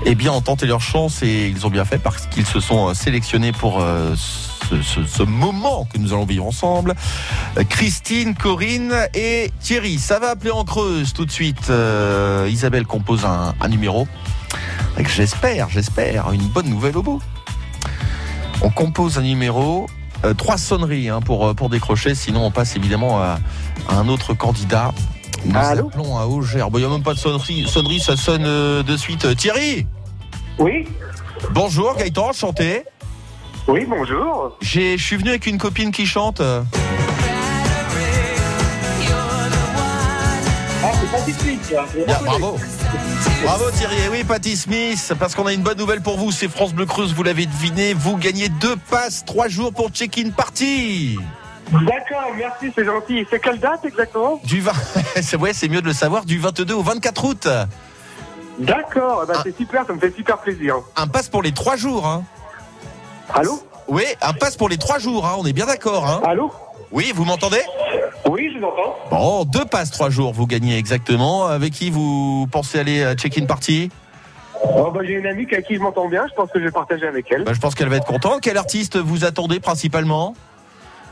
eh 0.06 0.16
bien, 0.16 0.32
ont 0.32 0.42
tenté 0.42 0.66
leur 0.66 0.82
chance 0.82 1.22
et 1.22 1.50
ils 1.50 1.68
ont 1.68 1.70
bien 1.70 1.86
fait 1.86 2.00
parce 2.00 2.26
qu'ils 2.26 2.48
se 2.48 2.60
sont 2.60 2.90
euh, 2.90 2.94
sélectionnés 2.96 3.52
pour 3.52 3.84
ce, 4.70 4.82
ce- 4.82 5.06
ce 5.06 5.24
moment 5.24 5.88
que 5.92 5.98
nous 5.98 6.14
allons 6.14 6.26
vivre 6.26 6.46
ensemble. 6.46 6.96
Christine, 7.70 8.36
Corinne 8.36 8.94
et 9.14 9.52
Thierry. 9.60 9.98
Ça 10.00 10.20
va 10.20 10.32
appeler 10.32 10.52
en 10.52 10.64
creuse 10.64 11.14
tout 11.14 11.26
de 11.26 11.32
suite. 11.32 11.70
Euh, 11.70 12.48
Isabelle 12.50 12.86
compose 12.86 13.26
un, 13.26 13.54
un 13.62 13.68
numéro. 13.68 14.08
Avec, 14.96 15.10
j'espère, 15.12 15.70
j'espère, 15.70 16.32
une 16.32 16.48
bonne 16.48 16.70
nouvelle 16.70 16.98
au 16.98 17.04
bout. 17.04 17.22
On 18.62 18.70
compose 18.70 19.18
un 19.18 19.22
numéro. 19.22 19.88
euh, 20.24 20.34
trois 20.34 20.58
sonneries 20.58 21.10
hein, 21.10 21.20
pour, 21.22 21.46
euh, 21.48 21.54
pour 21.54 21.70
décrocher, 21.70 22.16
sinon 22.16 22.46
on 22.46 22.52
passe 22.52 22.76
évidemment 22.78 23.20
à, 23.22 23.38
à 23.90 23.96
un 23.98 24.08
autre 24.08 24.34
candidat. 24.34 24.92
Nous 25.46 25.56
Allô 25.58 25.88
appelons 25.88 26.18
à 26.18 26.26
Auger. 26.26 26.60
Bon, 26.72 26.80
il 26.80 26.82
n'y 26.82 26.86
a 26.86 26.90
même 26.90 27.04
pas 27.04 27.14
de 27.14 27.20
sonnerie, 27.20 27.68
sonnerie 27.68 28.00
ça 28.00 28.16
sonne 28.16 28.46
euh, 28.46 28.82
de 28.82 28.96
suite. 28.98 29.36
Thierry 29.36 29.86
Oui, 30.58 30.88
Bonjour 31.52 31.96
Gaëtan, 31.98 32.32
chanté. 32.34 32.84
Oui, 33.68 33.86
bonjour. 33.88 34.56
J'ai, 34.62 34.98
je 34.98 35.04
suis 35.04 35.16
venu 35.18 35.30
avec 35.30 35.46
une 35.48 35.58
copine 35.58 35.92
qui 35.92 36.06
chante. 36.06 36.42
Ah, 36.42 36.64
c'est 41.26 41.32
ça. 41.34 41.86
Bien, 42.06 42.18
bravo. 42.24 42.58
Bravo 43.44 43.72
Thierry. 43.72 43.96
Et 44.06 44.10
oui, 44.12 44.24
Patty 44.24 44.56
Smith, 44.56 45.14
parce 45.20 45.34
qu'on 45.36 45.48
a 45.48 45.54
une 45.54 45.62
bonne 45.64 45.78
nouvelle 45.78 46.02
pour 46.02 46.18
vous. 46.18 46.32
C'est 46.32 46.48
France 46.48 46.74
Bleu 46.74 46.86
Creuse, 46.86 47.14
vous 47.14 47.24
l'avez 47.24 47.46
deviné. 47.46 47.94
Vous 47.94 48.18
gagnez 48.18 48.50
deux 48.50 48.76
passes, 48.90 49.26
trois 49.26 49.48
jours 49.48 49.74
pour 49.74 49.90
check-in 49.90 50.30
party. 50.30 51.18
D'accord, 51.72 52.32
merci, 52.38 52.72
c'est 52.76 52.86
gentil. 52.86 53.26
C'est 53.30 53.40
quelle 53.40 53.60
date 53.60 53.84
exactement 53.86 54.40
Du 54.44 54.62
20, 54.62 54.72
c'est 55.22 55.38
ouais, 55.38 55.54
c'est 55.54 55.68
mieux 55.68 55.82
de 55.82 55.88
le 55.88 55.94
savoir, 55.94 56.26
du 56.26 56.38
22 56.38 56.76
au 56.76 56.84
24 56.84 57.26
août. 57.26 57.48
D'accord, 58.60 59.22
eh 59.24 59.28
ben, 59.28 59.34
Ah. 59.38 59.42
c'est 59.44 59.58
super, 59.58 59.86
ça 59.88 59.94
me 59.94 60.00
fait 60.00 60.14
super 60.16 60.38
plaisir. 60.38 60.76
Un 60.96 61.08
passe 61.08 61.28
pour 61.28 61.42
les 61.42 61.52
trois 61.52 61.76
jours. 61.76 62.06
Hein. 62.06 62.24
Allô 63.34 63.60
Oui, 63.88 64.04
un 64.22 64.34
passe 64.34 64.56
pour 64.56 64.70
les 64.70 64.78
trois 64.78 65.00
jours. 65.00 65.26
Hein. 65.26 65.36
On 65.40 65.46
est 65.46 65.54
bien 65.54 65.66
d'accord. 65.66 66.06
Hein. 66.06 66.22
Allô 66.26 66.52
Oui, 66.92 67.12
vous 67.16 67.26
m'entendez 67.26 67.62
Oui, 68.30 68.50
je 68.54 68.60
vous 68.60 68.66
entends. 68.66 68.96
Bon, 69.10 69.46
deux 69.46 69.66
passes, 69.66 69.92
trois 69.92 70.10
jours. 70.10 70.34
Vous 70.34 70.48
gagnez 70.48 70.78
exactement. 70.78 71.46
Avec 71.48 71.74
qui 71.74 71.90
vous 71.90 72.48
pensez 72.52 72.80
aller 72.80 73.04
à 73.04 73.16
check-in 73.16 73.46
party 73.46 73.90
Oh, 74.64 74.90
bah, 74.90 75.02
j'ai 75.06 75.14
une 75.14 75.28
amie 75.28 75.46
avec 75.52 75.68
qui 75.68 75.76
je 75.76 75.80
m'entends 75.82 76.08
bien, 76.08 76.26
je 76.30 76.34
pense 76.34 76.50
que 76.50 76.60
je 76.60 76.64
vais 76.66 76.72
partager 76.72 77.06
avec 77.06 77.30
elle. 77.32 77.44
bah, 77.44 77.52
Je 77.54 77.60
pense 77.60 77.76
qu'elle 77.76 77.90
va 77.90 77.98
être 77.98 78.06
contente. 78.08 78.40
Quel 78.42 78.58
artiste 78.58 78.98
vous 78.98 79.26
attendez 79.26 79.60
principalement 79.60 80.34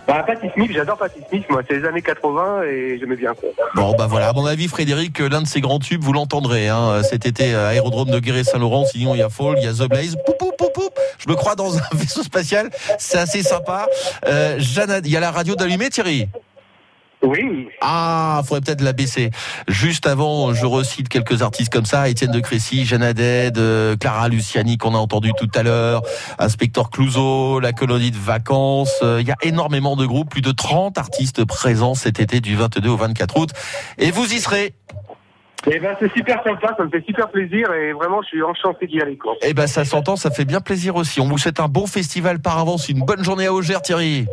Bah, 0.08 0.24
Patti 0.28 0.48
Smith, 0.54 0.72
j'adore 0.74 0.98
Patti 0.98 1.20
Smith, 1.30 1.46
moi, 1.50 1.62
c'est 1.68 1.80
les 1.80 1.88
années 1.88 2.02
80 2.02 2.64
et 2.64 2.98
j'aimais 3.00 3.16
bien. 3.16 3.34
Quoi. 3.34 3.50
Bon, 3.76 3.96
bah 3.96 4.08
voilà, 4.08 4.30
à 4.30 4.34
mon 4.34 4.46
avis, 4.46 4.68
Frédéric, 4.68 5.20
l'un 5.20 5.42
de 5.42 5.48
ses 5.48 5.62
grands 5.62 5.80
tubes, 5.80 6.04
vous 6.04 6.14
l'entendrez 6.14 6.68
hein, 6.68 7.02
cet 7.04 7.26
été 7.26 7.56
à 7.56 7.68
aérodrome 7.68 8.10
de 8.10 8.20
Guéret-Saint-Laurent. 8.20 8.86
Sinon, 8.86 9.16
il 9.16 9.20
y 9.20 9.24
a 9.24 9.30
Fall, 9.30 9.56
il 9.58 9.64
y 9.64 9.68
a 9.68 9.74
The 9.74 9.90
Blaze. 9.90 10.18
Poup, 10.26 10.38
poup, 10.38 10.52
poup, 10.58 10.74
poup. 10.74 10.94
Je 11.20 11.30
me 11.30 11.36
crois 11.36 11.56
dans 11.56 11.78
un 11.78 11.82
vaisseau 11.94 12.24
spatial. 12.24 12.70
C'est 12.98 13.18
assez 13.18 13.44
sympa. 13.44 13.88
Euh, 14.26 14.56
Jeanne, 14.60 15.02
il 15.06 15.12
y 15.12 15.18
a 15.18 15.20
la 15.20 15.32
radio 15.32 15.56
d'allumée, 15.56 15.90
Thierry? 15.90 16.28
Oui, 17.24 17.70
Ah, 17.80 18.42
faudrait 18.46 18.60
peut-être 18.62 18.82
la 18.82 18.92
baisser. 18.92 19.32
Juste 19.70 20.08
avant, 20.08 20.54
je 20.54 20.66
recite 20.66 21.08
quelques 21.08 21.42
artistes 21.42 21.72
comme 21.72 21.86
ça. 21.86 22.10
Étienne 22.10 22.32
de 22.32 22.40
Crécy, 22.42 22.86
Jeanne 22.86 23.02
Haddad, 23.02 23.58
euh, 23.58 23.96
Clara 23.96 24.28
Luciani 24.28 24.78
qu'on 24.78 24.94
a 24.94 24.98
entendu 24.98 25.32
tout 25.38 25.50
à 25.56 25.64
l'heure, 25.64 26.02
Inspecteur 26.38 26.90
Clouseau, 26.90 27.62
la 27.62 27.72
colonie 27.72 28.12
de 28.12 28.18
vacances. 28.18 28.94
Euh, 29.04 29.20
Il 29.22 29.28
y 29.28 29.32
a 29.32 29.38
énormément 29.42 29.96
de 29.96 30.06
groupes, 30.06 30.30
plus 30.32 30.42
de 30.42 30.52
30 30.52 30.98
artistes 30.98 31.46
présents 31.46 31.94
cet 31.94 32.20
été 32.20 32.42
du 32.42 32.56
22 32.58 32.90
au 32.90 32.98
24 32.98 33.38
août. 33.38 33.50
Et 34.00 34.12
vous 34.12 34.26
y 34.34 34.40
serez. 34.40 34.74
et 35.72 35.80
ben, 35.80 35.96
c'est 36.02 36.12
super 36.12 36.44
sympa, 36.44 36.74
ça 36.78 36.84
me 36.84 36.90
fait 36.90 37.06
super 37.06 37.30
plaisir 37.32 37.72
et 37.72 37.94
vraiment, 37.94 38.22
je 38.22 38.28
suis 38.28 38.44
enchanté 38.44 38.86
d'y 38.86 39.00
aller. 39.00 39.16
Quoi. 39.18 39.36
Eh 39.44 39.54
ben, 39.54 39.66
ça 39.68 39.86
s'entend, 39.86 40.18
ça 40.18 40.30
fait 40.30 40.44
bien 40.44 40.60
plaisir 40.60 40.98
aussi. 40.98 41.22
On 41.22 41.28
vous 41.30 41.38
souhaite 41.38 41.62
un 41.62 41.70
bon 41.70 41.88
festival 41.88 42.40
par 42.42 42.60
avance, 42.60 42.90
une 42.90 43.00
bonne 43.06 43.24
journée 43.24 43.46
à 43.46 43.54
Auger, 43.54 43.78
Thierry. 43.82 44.28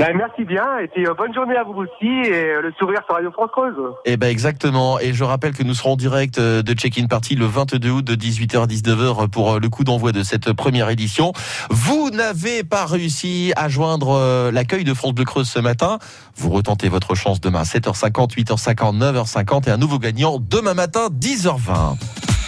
Ben, 0.00 0.16
merci 0.16 0.46
bien 0.46 0.78
et 0.78 0.88
puis 0.88 1.06
euh, 1.06 1.12
bonne 1.12 1.34
journée 1.34 1.56
à 1.56 1.62
vous 1.62 1.74
aussi 1.74 2.06
et 2.06 2.32
euh, 2.32 2.62
le 2.62 2.72
sourire 2.78 3.02
sur 3.04 3.16
Radio 3.16 3.30
France 3.30 3.50
Creuse. 3.52 3.76
Eh 4.06 4.16
ben 4.16 4.28
exactement. 4.28 4.98
Et 4.98 5.12
je 5.12 5.24
rappelle 5.24 5.52
que 5.52 5.62
nous 5.62 5.74
serons 5.74 5.92
en 5.92 5.96
direct 5.96 6.38
euh, 6.38 6.62
de 6.62 6.72
Check-in 6.72 7.04
Party 7.04 7.34
le 7.34 7.44
22 7.44 7.90
août 7.90 8.02
de 8.02 8.14
18h 8.14 8.62
à 8.62 8.66
19h 8.66 9.28
pour 9.28 9.60
le 9.60 9.68
coup 9.68 9.84
d'envoi 9.84 10.12
de 10.12 10.22
cette 10.22 10.54
première 10.54 10.88
édition. 10.88 11.34
Vous 11.68 12.08
n'avez 12.08 12.64
pas 12.64 12.86
réussi 12.86 13.52
à 13.56 13.68
joindre 13.68 14.50
l'accueil 14.50 14.84
de 14.84 14.94
France 14.94 15.12
Bleu 15.12 15.26
Creuse 15.26 15.50
ce 15.50 15.58
matin. 15.58 15.98
Vous 16.34 16.48
retentez 16.48 16.88
votre 16.88 17.14
chance 17.14 17.42
demain 17.42 17.64
7h50, 17.64 18.38
8h50, 18.38 18.98
9h50 18.98 19.68
et 19.68 19.70
un 19.70 19.76
nouveau 19.76 19.98
gagnant 19.98 20.38
demain 20.40 20.72
matin 20.72 21.08
10h20. 21.12 22.39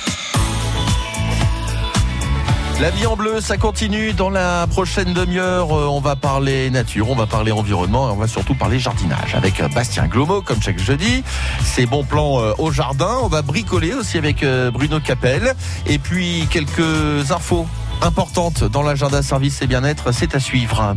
La 2.83 2.91
vie 2.91 3.07
en 3.07 3.15
bleu, 3.15 3.41
ça 3.41 3.59
continue. 3.59 4.13
Dans 4.13 4.29
la 4.29 4.67
prochaine 4.67 5.13
demi-heure, 5.13 5.71
euh, 5.71 5.87
on 5.87 6.01
va 6.01 6.17
parler 6.17 6.69
nature, 6.69 7.09
on 7.11 7.15
va 7.15 7.27
parler 7.27 7.53
environnement 7.53 8.09
et 8.09 8.13
on 8.13 8.17
va 8.17 8.27
surtout 8.27 8.57
parler 8.57 8.81
jardinage 8.81 9.37
avec 9.37 9.61
euh, 9.61 9.69
Bastien 9.69 10.09
Glomo, 10.09 10.43
comme 10.43 10.61
chaque 10.61 10.81
jeudi. 10.81 11.23
Ses 11.63 11.87
bons 11.87 12.03
plans 12.03 12.41
euh, 12.41 12.55
au 12.59 12.73
jardin. 12.73 13.19
On 13.23 13.29
va 13.29 13.43
bricoler 13.43 13.95
aussi 13.95 14.19
avec 14.19 14.45
Bruno 14.73 14.99
Capel. 14.99 15.55
Et 15.87 16.01
puis 16.01 16.49
quelques 16.51 17.31
infos 17.31 17.69
importantes 18.01 18.65
dans 18.65 18.83
l'agenda 18.83 19.23
service 19.23 19.63
et 19.63 19.69
bien-être. 19.69 20.11
C'est 20.11 20.35
à 20.35 20.41
suivre. 20.41 20.97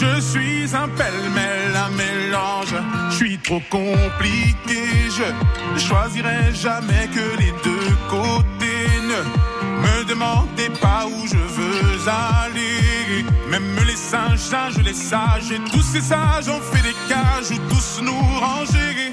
Je 0.00 0.20
suis 0.20 0.74
un 0.74 0.88
pêle-mêle, 0.88 1.76
un 1.76 1.90
mélange. 1.90 2.74
Je 3.10 3.16
suis 3.16 3.38
trop 3.38 3.60
compliqué. 3.68 4.82
Je 5.10 5.74
ne 5.74 5.78
choisirai 5.78 6.54
jamais 6.54 7.06
que 7.14 7.38
les 7.38 7.52
deux 7.62 7.96
côtés. 8.08 8.88
Ne 9.10 9.20
me 9.82 10.04
demandez 10.04 10.70
pas 10.80 11.06
où 11.06 11.26
je 11.26 11.36
veux 11.36 12.08
aller. 12.08 13.26
Même 13.50 13.76
les 13.86 13.96
singes, 13.96 14.38
singes, 14.38 14.78
les 14.82 14.94
sages, 14.94 15.50
et 15.52 15.60
tous 15.70 15.82
ces 15.82 16.00
sages 16.00 16.48
ont 16.48 16.62
fait 16.62 16.82
des 16.82 16.96
cages 17.08 17.50
où 17.50 17.58
tous 17.68 18.00
nous 18.00 18.22
ranger. 18.40 19.12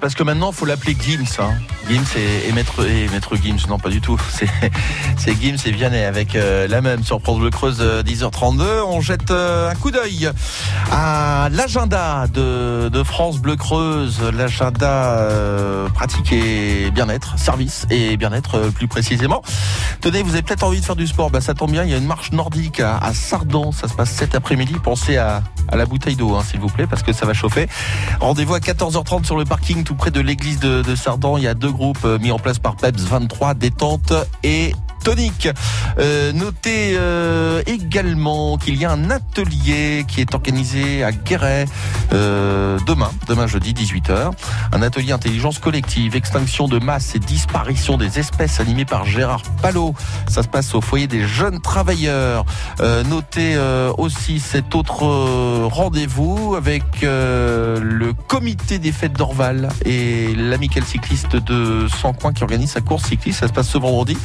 parce 0.00 0.14
que 0.14 0.22
maintenant, 0.22 0.52
faut 0.52 0.66
l'appeler 0.66 0.96
Gims. 0.98 1.40
Hein. 1.40 1.54
Gims 1.88 2.16
et, 2.16 2.48
et 2.48 2.52
maître, 2.52 2.86
et 2.86 3.08
maître 3.08 3.36
Gims, 3.36 3.68
non 3.68 3.78
pas 3.78 3.88
du 3.88 4.00
tout. 4.00 4.20
C'est, 5.16 5.40
Gims 5.40 5.58
et 5.66 5.70
Vianney 5.70 6.04
avec 6.04 6.34
euh, 6.34 6.66
la 6.68 6.80
même 6.80 7.04
sur 7.04 7.20
France 7.20 7.38
Bleu 7.38 7.50
Creuse 7.50 7.78
euh, 7.80 8.02
10h32. 8.02 8.62
On 8.86 9.00
jette 9.00 9.30
euh, 9.30 9.70
un 9.70 9.74
coup 9.74 9.90
d'œil 9.90 10.30
à 10.90 11.48
l'agenda 11.52 12.26
de, 12.32 13.02
France 13.04 13.38
Bleu 13.38 13.56
Creuse, 13.56 14.20
l'agenda 14.34 15.18
euh, 15.18 15.88
pratique 15.88 16.32
et 16.32 16.90
bien-être, 16.90 17.38
service 17.38 17.86
et 17.90 18.16
bien-être 18.16 18.56
euh, 18.56 18.70
plus 18.70 18.88
précisément. 18.88 19.42
Tenez, 20.00 20.22
vous 20.22 20.32
avez 20.32 20.42
peut-être 20.42 20.64
envie 20.64 20.80
de 20.80 20.84
faire 20.84 20.96
du 20.96 21.06
sport, 21.06 21.30
bah, 21.30 21.40
ça 21.40 21.54
tombe 21.54 21.70
bien, 21.70 21.84
il 21.84 21.90
y 21.90 21.94
a 21.94 21.96
une 21.96 22.06
marche 22.06 22.32
nordique 22.32 22.80
à, 22.80 22.98
à 22.98 23.14
Sardan, 23.14 23.72
ça 23.72 23.88
se 23.88 23.94
passe 23.94 24.10
cet 24.10 24.34
après-midi. 24.34 24.74
Pensez 24.82 25.16
à, 25.16 25.42
à 25.68 25.76
la 25.76 25.86
bouteille 25.86 26.16
d'eau, 26.16 26.34
hein, 26.34 26.42
s'il 26.48 26.60
vous 26.60 26.68
plaît, 26.68 26.86
parce 26.86 27.02
que 27.02 27.12
ça 27.12 27.26
va 27.26 27.34
chauffer. 27.34 27.68
Rendez-vous 28.20 28.54
à 28.54 28.58
14h30 28.58 29.24
sur 29.24 29.36
le 29.36 29.44
parking 29.44 29.84
tout 29.88 29.94
près 29.94 30.10
de 30.10 30.20
l'église 30.20 30.60
de, 30.60 30.94
Sardan. 30.94 31.38
Il 31.38 31.44
y 31.44 31.48
a 31.48 31.54
deux 31.54 31.72
groupes 31.72 32.04
euh, 32.04 32.18
mis 32.18 32.30
en 32.30 32.38
place 32.38 32.58
par 32.58 32.76
PEPS 32.76 33.04
23, 33.04 33.54
détente 33.54 34.12
et 34.42 34.74
tonique. 35.02 35.48
Euh, 35.98 36.32
notez 36.32 36.94
euh, 36.96 37.62
également 37.66 38.56
qu'il 38.58 38.76
y 38.76 38.84
a 38.84 38.90
un 38.90 39.10
atelier 39.10 40.04
qui 40.06 40.20
est 40.20 40.34
organisé 40.34 41.02
à 41.02 41.12
Guéret 41.12 41.66
euh, 42.12 42.78
demain, 42.86 43.10
demain 43.26 43.46
jeudi 43.46 43.72
18h. 43.72 44.32
Un 44.72 44.82
atelier 44.82 45.12
intelligence 45.12 45.58
collective, 45.58 46.16
extinction 46.16 46.68
de 46.68 46.78
masse 46.78 47.14
et 47.14 47.18
disparition 47.18 47.96
des 47.96 48.18
espèces 48.18 48.60
animé 48.60 48.84
par 48.84 49.04
Gérard 49.04 49.42
Palot. 49.62 49.94
Ça 50.28 50.42
se 50.42 50.48
passe 50.48 50.74
au 50.74 50.80
foyer 50.80 51.06
des 51.06 51.26
jeunes 51.26 51.60
travailleurs. 51.60 52.44
Notez 53.08 53.58
aussi 53.96 54.40
cet 54.40 54.74
autre 54.74 55.04
rendez-vous 55.66 56.54
avec 56.56 56.84
le 57.02 58.12
comité 58.26 58.78
des 58.78 58.92
fêtes 58.92 59.14
d'Orval 59.14 59.68
et 59.84 60.34
l'amicale 60.34 60.84
cycliste 60.84 61.36
de 61.36 61.86
Sancoin 61.88 62.32
qui 62.32 62.42
organise 62.42 62.70
sa 62.70 62.80
course 62.80 63.04
cycliste. 63.04 63.40
Ça 63.40 63.48
se 63.48 63.52
passe 63.52 63.68
ce 63.68 63.78
vendredi 63.78 64.16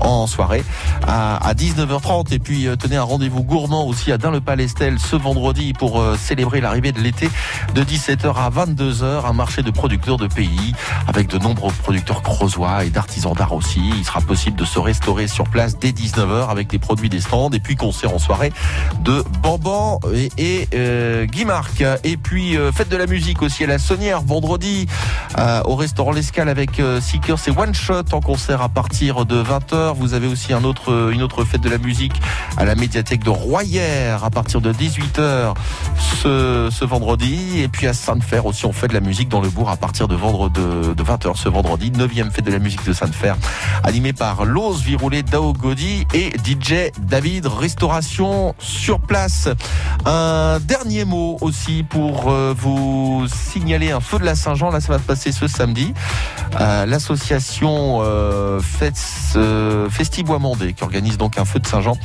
en 0.00 0.21
soirée 0.26 0.64
à, 1.06 1.36
à 1.36 1.54
19h30. 1.54 2.32
Et 2.32 2.38
puis 2.38 2.66
euh, 2.66 2.76
tenez 2.76 2.96
un 2.96 3.02
rendez-vous 3.02 3.42
gourmand 3.42 3.86
aussi 3.86 4.12
à 4.12 4.18
Dain-le-Palestel 4.18 4.98
ce 4.98 5.16
vendredi 5.16 5.72
pour 5.72 6.00
euh, 6.00 6.16
célébrer 6.16 6.60
l'arrivée 6.60 6.92
de 6.92 7.00
l'été 7.00 7.30
de 7.74 7.82
17h 7.82 8.34
à 8.34 8.50
22h. 8.50 9.26
Un 9.26 9.32
marché 9.32 9.62
de 9.62 9.70
producteurs 9.70 10.16
de 10.16 10.26
pays 10.26 10.74
avec 11.06 11.28
de 11.28 11.38
nombreux 11.38 11.72
producteurs 11.82 12.22
creusois 12.22 12.84
et 12.84 12.90
d'artisans 12.90 13.34
d'art 13.34 13.52
aussi. 13.52 13.80
Il 13.96 14.04
sera 14.04 14.20
possible 14.20 14.56
de 14.56 14.64
se 14.64 14.78
restaurer 14.78 15.26
sur 15.26 15.48
place 15.48 15.78
dès 15.78 15.90
19h 15.90 16.48
avec 16.48 16.72
les 16.72 16.78
produits 16.78 17.08
des 17.08 17.20
stands 17.20 17.50
et 17.50 17.60
puis 17.60 17.76
concert 17.76 18.14
en 18.14 18.18
soirée 18.18 18.52
de 19.00 19.24
Bamban 19.42 20.00
et, 20.14 20.30
et 20.38 20.68
euh, 20.74 21.26
Guy 21.26 21.44
Marc. 21.44 21.82
Et 22.04 22.16
puis 22.16 22.56
euh, 22.56 22.72
fête 22.72 22.88
de 22.88 22.96
la 22.96 23.06
musique 23.06 23.42
aussi 23.42 23.64
à 23.64 23.66
la 23.66 23.78
Sonnière 23.78 24.22
vendredi 24.22 24.86
au 25.64 25.76
restaurant 25.76 26.12
L'Escale 26.12 26.48
avec 26.48 26.80
Seekers 27.00 27.38
et 27.48 27.50
One 27.50 27.74
Shot 27.74 28.12
en 28.12 28.20
concert 28.20 28.62
à 28.62 28.68
partir 28.68 29.24
de 29.24 29.42
20h. 29.42 29.94
Vous 29.94 30.11
Vous 30.12 30.16
avez 30.16 30.28
aussi 30.28 30.52
autre, 30.52 31.10
une 31.10 31.22
autre 31.22 31.42
fête 31.42 31.62
de 31.62 31.70
la 31.70 31.78
musique 31.78 32.20
à 32.58 32.66
la 32.66 32.74
médiathèque 32.74 33.24
de 33.24 33.30
Royère 33.30 34.24
à 34.24 34.28
partir 34.28 34.60
de 34.60 34.70
18h 34.70 35.54
ce, 36.22 36.84
vendredi. 36.84 37.60
Et 37.62 37.68
puis 37.68 37.86
à 37.86 37.94
Sainte-Fer 37.94 38.44
aussi, 38.44 38.66
on 38.66 38.74
fait 38.74 38.88
de 38.88 38.92
la 38.92 39.00
musique 39.00 39.30
dans 39.30 39.40
le 39.40 39.48
bourg 39.48 39.70
à 39.70 39.78
partir 39.78 40.08
de, 40.08 40.14
vendredi, 40.14 40.60
de, 40.60 40.92
de 40.92 41.02
20h 41.02 41.34
ce 41.34 41.48
vendredi. 41.48 41.90
9e 41.90 42.30
fête 42.30 42.44
de 42.44 42.52
la 42.52 42.58
musique 42.58 42.84
de 42.84 42.92
Sainte-Fer, 42.92 43.36
animée 43.84 44.12
par 44.12 44.44
Lose 44.44 44.82
Viroulet, 44.82 45.22
Dao 45.22 45.54
Godi 45.54 46.06
et 46.12 46.28
DJ 46.44 46.92
David. 46.98 47.46
Restauration 47.46 48.54
sur 48.58 49.00
place. 49.00 49.48
Un 50.04 50.60
dernier 50.60 51.06
mot 51.06 51.38
aussi 51.40 51.84
pour 51.84 52.30
euh, 52.30 52.52
vous 52.54 53.24
signaler 53.28 53.92
un 53.92 54.00
feu 54.00 54.18
de 54.18 54.24
la 54.24 54.34
Saint-Jean. 54.34 54.70
Là, 54.70 54.82
ça 54.82 54.92
va 54.92 54.98
se 54.98 55.04
passer 55.04 55.32
ce 55.32 55.46
samedi. 55.48 55.94
Euh, 56.60 56.84
L'association 56.84 58.00
euh, 58.02 58.60
euh, 59.36 59.88
Festibois 59.88 60.01
Mandé 60.38 60.72
qui 60.72 60.82
organise 60.82 61.16
donc 61.16 61.38
un 61.38 61.44
feu 61.44 61.58
de 61.58 61.66
Saint-Jean 61.66 61.96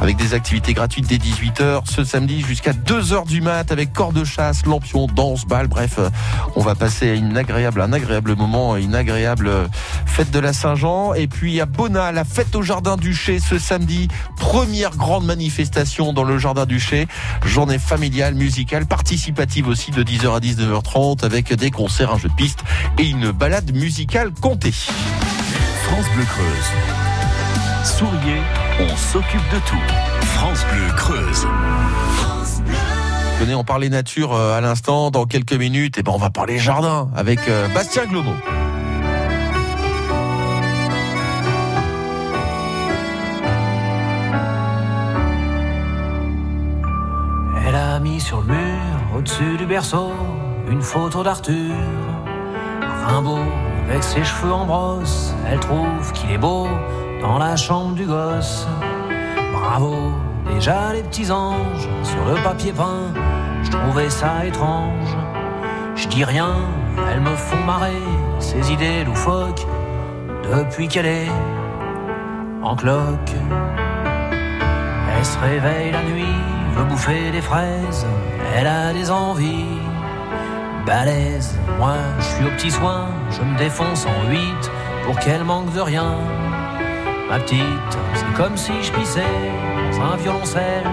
avec 0.00 0.16
des 0.16 0.34
activités 0.34 0.74
gratuites 0.74 1.06
dès 1.06 1.16
18h 1.16 1.82
ce 1.90 2.04
samedi 2.04 2.42
jusqu'à 2.42 2.72
2h 2.72 3.26
du 3.26 3.40
mat 3.40 3.72
avec 3.72 3.92
corps 3.92 4.12
de 4.12 4.24
chasse, 4.24 4.66
lampion, 4.66 5.06
danse, 5.06 5.46
balle. 5.46 5.66
Bref, 5.66 5.96
euh, 5.98 6.10
on 6.56 6.62
va 6.62 6.74
passer 6.74 7.16
une 7.16 7.36
agréable, 7.36 7.80
un 7.80 7.92
agréable 7.92 8.36
moment, 8.36 8.76
une 8.76 8.94
agréable 8.94 9.48
euh, 9.48 9.66
fête 10.06 10.30
de 10.30 10.38
la 10.38 10.52
Saint-Jean. 10.52 11.14
Et 11.14 11.26
puis 11.26 11.60
à 11.60 11.66
Bona, 11.66 12.12
la 12.12 12.24
fête 12.24 12.54
au 12.54 12.62
Jardin 12.62 12.96
du 12.96 13.14
Chai 13.14 13.40
ce 13.40 13.58
samedi. 13.58 14.08
Première 14.36 14.96
grande 14.96 15.24
manifestation 15.24 16.12
dans 16.12 16.24
le 16.24 16.38
Jardin 16.38 16.66
du 16.66 16.80
Chai. 16.80 17.08
Journée 17.44 17.78
familiale, 17.78 18.34
musicale, 18.34 18.86
participative 18.86 19.68
aussi 19.68 19.90
de 19.90 20.02
10h 20.02 20.36
à 20.36 20.40
19h30 20.40 21.24
avec 21.24 21.52
des 21.54 21.70
concerts, 21.70 22.12
un 22.12 22.18
jeu 22.18 22.28
de 22.28 22.34
piste 22.34 22.60
et 22.98 23.04
une 23.04 23.30
balade 23.30 23.74
musicale 23.74 24.32
comptée. 24.32 24.72
France 24.72 26.06
Bleu 26.14 26.24
Creuse. 26.24 27.07
Souriez, 27.88 28.42
on 28.80 28.96
s'occupe 28.96 29.48
de 29.50 29.58
tout. 29.66 29.76
France 30.20 30.64
Bleu 30.72 30.92
Creuse. 30.94 31.46
Venez, 33.40 33.54
on 33.54 33.64
parlait 33.64 33.88
nature 33.88 34.34
euh, 34.34 34.56
à 34.56 34.60
l'instant. 34.60 35.10
Dans 35.10 35.24
quelques 35.24 35.54
minutes, 35.54 35.98
et 35.98 36.02
ben 36.02 36.12
on 36.14 36.18
va 36.18 36.28
parler 36.28 36.58
jardin 36.58 37.08
avec 37.16 37.40
euh, 37.48 37.66
Bastien 37.68 38.04
Glomo. 38.04 38.32
Elle 47.66 47.74
a 47.74 47.98
mis 48.00 48.20
sur 48.20 48.42
le 48.42 48.48
mur, 48.48 49.16
au-dessus 49.16 49.56
du 49.56 49.66
berceau, 49.66 50.12
une 50.70 50.82
photo 50.82 51.24
d'Arthur. 51.24 51.74
Rimbaud, 53.06 53.38
avec 53.88 54.04
ses 54.04 54.22
cheveux 54.22 54.52
en 54.52 54.66
brosse, 54.66 55.32
elle 55.50 55.58
trouve 55.58 56.12
qu'il 56.12 56.30
est 56.30 56.38
beau 56.38 56.68
dans 57.20 57.38
la 57.38 57.56
chambre 57.56 57.94
du 57.94 58.06
gosse. 58.06 58.66
Bravo, 59.52 60.12
déjà 60.52 60.92
les 60.92 61.02
petits 61.02 61.30
anges 61.30 61.88
sur 62.02 62.24
le 62.24 62.42
papier 62.42 62.72
peint, 62.72 63.12
je 63.62 63.70
trouvais 63.70 64.10
ça 64.10 64.44
étrange. 64.44 65.16
Je 65.96 66.06
dis 66.08 66.24
rien, 66.24 66.54
elles 67.10 67.20
me 67.20 67.34
font 67.34 67.64
marrer, 67.66 68.02
ces 68.38 68.72
idées 68.72 69.04
loufoques, 69.04 69.66
depuis 70.52 70.88
qu'elle 70.88 71.06
est 71.06 71.32
en 72.62 72.76
cloque. 72.76 73.34
Elle 75.16 75.24
se 75.24 75.38
réveille 75.38 75.92
la 75.92 76.02
nuit, 76.02 76.36
veut 76.74 76.84
bouffer 76.84 77.30
des 77.32 77.40
fraises, 77.40 78.06
elle 78.56 78.66
a 78.66 78.92
des 78.92 79.10
envies 79.10 79.80
balèzes. 80.86 81.58
Moi, 81.78 81.96
je 82.18 82.24
suis 82.24 82.44
au 82.44 82.50
petit 82.50 82.70
soin, 82.70 83.08
je 83.30 83.42
me 83.42 83.58
défonce 83.58 84.06
en 84.06 84.30
huit 84.30 84.70
pour 85.04 85.18
qu'elle 85.18 85.44
manque 85.44 85.72
de 85.74 85.80
rien. 85.80 86.14
Ma 87.28 87.38
petite, 87.40 87.98
c'est 88.14 88.32
comme 88.34 88.56
si 88.56 88.72
je 88.82 88.90
pissais 88.92 89.20
dans 89.92 90.00
un 90.00 90.16
violoncelle, 90.16 90.84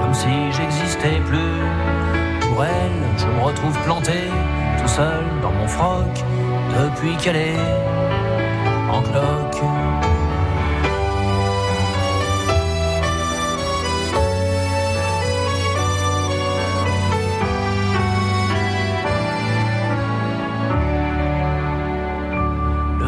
comme 0.00 0.12
si 0.12 0.52
j'existais 0.52 1.20
plus. 1.26 1.62
Pour 2.42 2.64
elle, 2.64 3.18
je 3.18 3.26
me 3.26 3.42
retrouve 3.42 3.78
planté 3.84 4.28
tout 4.80 4.88
seul 4.88 5.24
dans 5.40 5.52
mon 5.52 5.66
froc 5.66 6.24
depuis 6.78 7.16
qu'elle 7.16 7.36
est 7.36 7.56
en 8.90 9.00
cloque. 9.02 9.62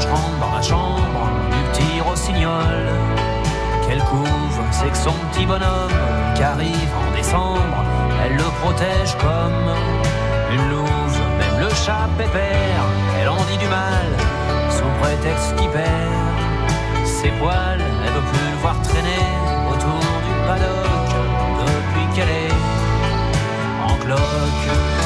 je 0.00 0.08
rentre 0.08 0.38
dans 0.40 0.54
la 0.54 0.62
chambre 0.62 1.22
du 1.50 1.62
petit 1.70 2.00
rossignol. 2.00 2.76
Quelle 3.86 4.02
couve, 4.04 4.60
c'est 4.70 4.90
que 4.90 4.96
son 4.96 5.12
petit 5.32 5.46
bonhomme 5.46 5.92
qui 6.34 6.42
arrive 6.42 6.90
en 7.06 7.16
décembre, 7.16 7.78
elle 8.24 8.36
le 8.36 8.48
protège 8.60 9.16
comme 9.18 9.68
une 10.52 10.70
louve. 10.70 11.18
Même 11.38 11.60
le 11.60 11.70
chat 11.70 12.08
pépère, 12.18 12.84
elle 13.20 13.28
en 13.28 13.42
dit 13.50 13.58
du 13.58 13.68
mal 13.68 14.08
sous 14.70 14.90
prétexte 15.00 15.56
qu'il 15.56 15.70
perd 15.70 17.04
ses 17.04 17.30
poils. 17.38 17.80
Elle 18.04 18.12
veut 18.12 18.28
plus 18.32 18.50
le 18.50 18.56
voir 18.60 18.76
traîner 18.82 19.26
autour 19.70 20.00
du 20.26 20.32
paddock 20.46 21.08
depuis 21.60 22.06
qu'elle 22.14 22.28
est 22.28 22.54
en 23.88 23.94
cloque. 24.04 25.05